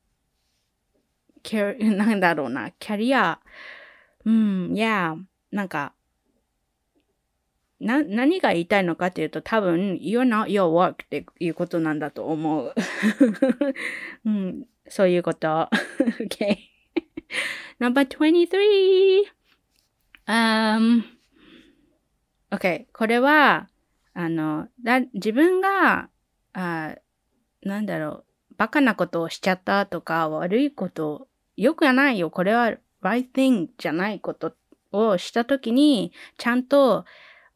[1.81, 3.41] なんだろうな、キャリア、
[4.25, 5.17] うん、いや、
[5.51, 5.95] なんか、
[7.81, 12.75] な、何が言いたいのかっていうと多分、you're not your work っていうことなんだと思う。
[14.25, 15.69] うん、そういうこと。
[16.21, 16.78] okay.
[17.81, 19.25] Number 23.
[20.27, 21.05] Um,
[22.51, 22.87] okay.
[22.93, 23.69] これは、
[24.15, 26.11] あの、だ自分が、
[26.53, 26.97] あ
[27.63, 32.31] なんだろう、バカなことをしちゃったとか、悪いこと、よくはないよ。
[32.31, 32.73] これは
[33.03, 34.55] right thing じゃないこと
[34.93, 37.05] をしたときに、ちゃんと、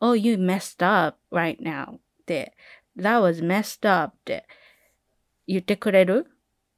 [0.01, 2.57] oh, you messed up right now って、
[2.97, 4.47] that was messed up って
[5.47, 6.31] 言ってくれる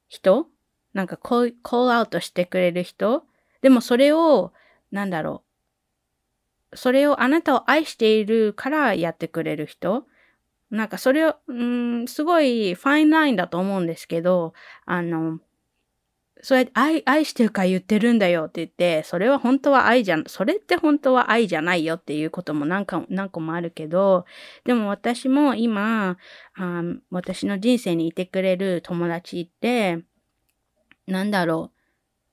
[0.07, 0.47] 人？
[0.95, 1.53] なんかコー
[1.85, 3.23] ルアウトしてくれる人？
[3.61, 4.53] でもそれを、
[4.91, 5.43] なんだろ
[6.71, 6.77] う。
[6.77, 10.07] それをあなたを愛しているからやってくれる人？
[10.71, 14.53] なんかそれを、うん、すごいファインラインだと思うんですけど、
[14.85, 15.39] あの、
[16.41, 24.25] そうやって愛、愛してるから言ってるんだよって言って、それは本当は愛じゃん、それって本当は愛じゃないよっていうことも何か、何個もあるけど、
[24.63, 26.17] でも私も今、
[26.55, 30.03] あ私の人生にいてくれる友達って、
[31.07, 31.75] なんだろう。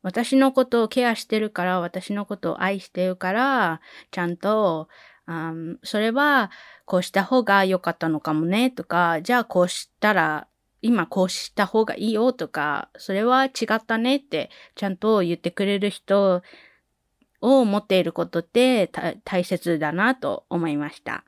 [0.03, 4.89] 私のことをケアしてるから、私のことを愛してるから、ちゃんと、
[5.27, 5.53] あ
[5.85, 6.51] それは
[6.85, 10.49] こうした方が良かったのかもねとか、じゃあこうしたら、
[10.81, 16.43] 今こうした方がいいよとか、それは違ったねってちゃんと言ってくれる人
[17.41, 18.91] を持っていることって
[19.25, 21.25] 大切だなと思いました。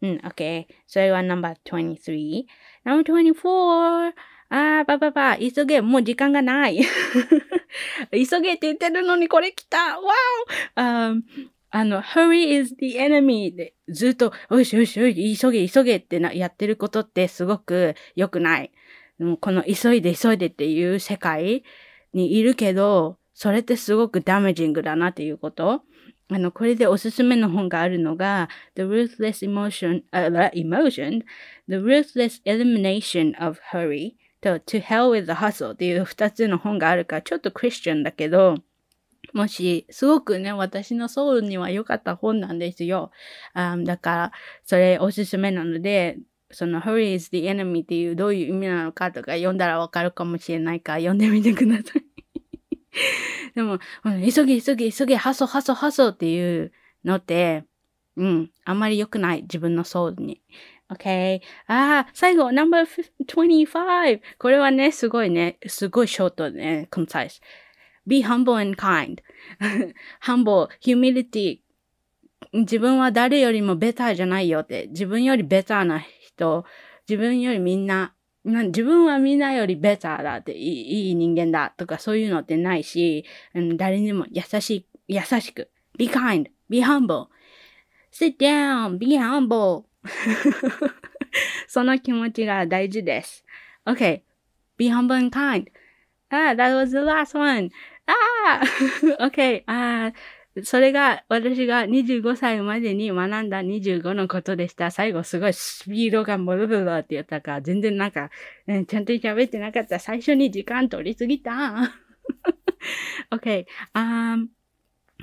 [0.00, 0.66] うん、OK。
[0.86, 2.44] それは No.23。
[2.84, 4.12] No.24。
[4.50, 6.80] あー、ばばば、急げ、もう時間がない。
[8.12, 10.14] 急げって言ってるのにこれ来たわ
[10.76, 11.22] お、um,
[11.70, 18.72] あの、hurry is the enemy でずっと、よしよしよし、急げ急げってなやってることってすごく良くない。
[19.40, 21.64] この急いで急いでっていう世界
[22.14, 25.82] にいるけど、それってすごくダメージングだなっていうこと。
[26.30, 31.22] あの、これでおすすめの本があるのが、The Ruthless Emotion, uh, Emotion,
[31.68, 38.56] The Ruthless Elimination of Hurry と To Hell with the Hustle っていう二つの本があるから、ちょっとクリスチャンだけど、
[39.34, 43.10] もし、すごくね、私のソウルには良かった本なんですよ。
[43.52, 44.32] あだから、
[44.64, 46.18] それおすすめなので、
[46.50, 52.04] その Hurry is the enemy っていうどういう意味なのかとか読んだらわかるかもしれないから読んでみてください。
[53.54, 56.72] でも、急げ急げ急げ、ハソハソハソっていう
[57.04, 57.64] のって、
[58.16, 59.42] うん、あんまり良くない。
[59.42, 60.40] 自分のソウルに。
[60.90, 61.40] OK。
[61.66, 64.20] ああ、最後、No.25。
[64.38, 67.40] これはね、すごいね、すごいショートね、concise。
[68.06, 69.18] be humble and kind.
[70.22, 71.60] humble, humility.
[72.52, 74.86] 自分は誰よりもベターじゃないよって。
[74.88, 76.64] 自分よりベターな人。
[77.06, 78.14] 自分よりみんな、
[78.44, 85.70] 自分はみんなよりベターだっていい、い人間だとかそういうのってないし、うん誰にも優しい、優しく。
[85.98, 87.26] be kind, be humble.
[88.10, 89.84] sit down, be humble.
[91.66, 93.44] その気持ちが大事です。
[93.86, 94.22] Okay.
[94.76, 95.66] Be humble and kind.
[96.30, 97.70] Ah, that was the last one.
[98.06, 98.62] ああ
[99.26, 99.62] !OK!
[99.66, 104.90] ああ、それが私が25歳までに学んだ25のことでした。
[104.90, 108.30] 最後すごいスピードがボロボロって言ったか、全然なんか、
[108.66, 109.98] うん、ちゃんと喋ってなかった。
[109.98, 111.92] 最初に時間取りすぎた。
[113.32, 113.66] okay.
[113.94, 114.48] Um,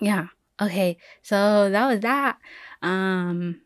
[0.02, 0.28] yeah.
[0.60, 0.98] Okay.
[1.24, 2.38] So that was that.
[2.82, 3.62] Um,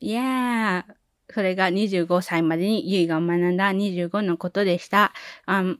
[0.00, 0.84] yeah.
[1.32, 5.12] それが25歳までにゆいが学んだ25のことでした。
[5.46, 5.78] Um,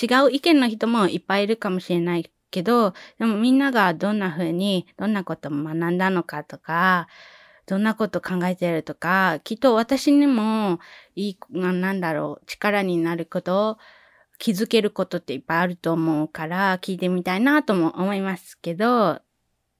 [0.00, 7.08] 違う意見の人もいっぱいいるかもしれないけど、でもみんながどんな風に、どんなことを学んだのかとか、
[7.66, 10.78] どんなこと考えてるとか、きっと私にも
[11.16, 13.78] いい、なんだろう、力になることを
[14.38, 19.20] 気づけることっていっぱいあると思うから聞いてみたいなとも思いますけど、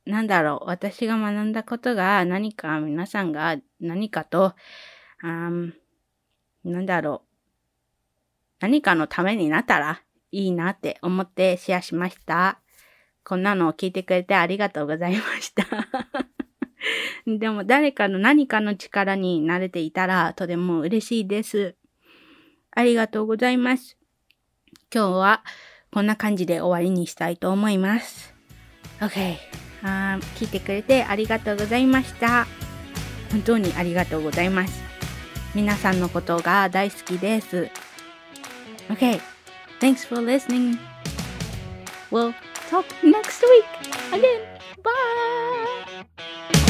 [0.07, 4.55] なんだろう、私が学んだことが何か皆さんが何かと、
[5.22, 5.51] あ
[6.64, 7.30] なんだろう、
[8.61, 12.61] 何かのためになったらいいなって思ってシェアしました。
[13.24, 15.64] こんなのを聞いてくれてありがとうございました。
[17.26, 21.76] でも誰かの何かの力になれていたらとても嬉しいです。
[22.72, 23.96] ありがとうございます。
[24.92, 25.44] 今日は
[25.92, 28.34] こんな感じで終わりにしたいと思います。
[29.01, 29.69] OK。
[29.83, 32.47] あ聞いてくれてありがとうございました。
[33.31, 34.83] 本当にありがとうございます。
[35.55, 37.70] 皆さんのことが大好きです。
[38.89, 39.20] Okay,
[39.81, 40.78] thanks for listening.
[42.11, 42.35] We'll
[42.68, 43.64] talk next week
[44.12, 44.41] again.
[44.83, 46.69] Bye.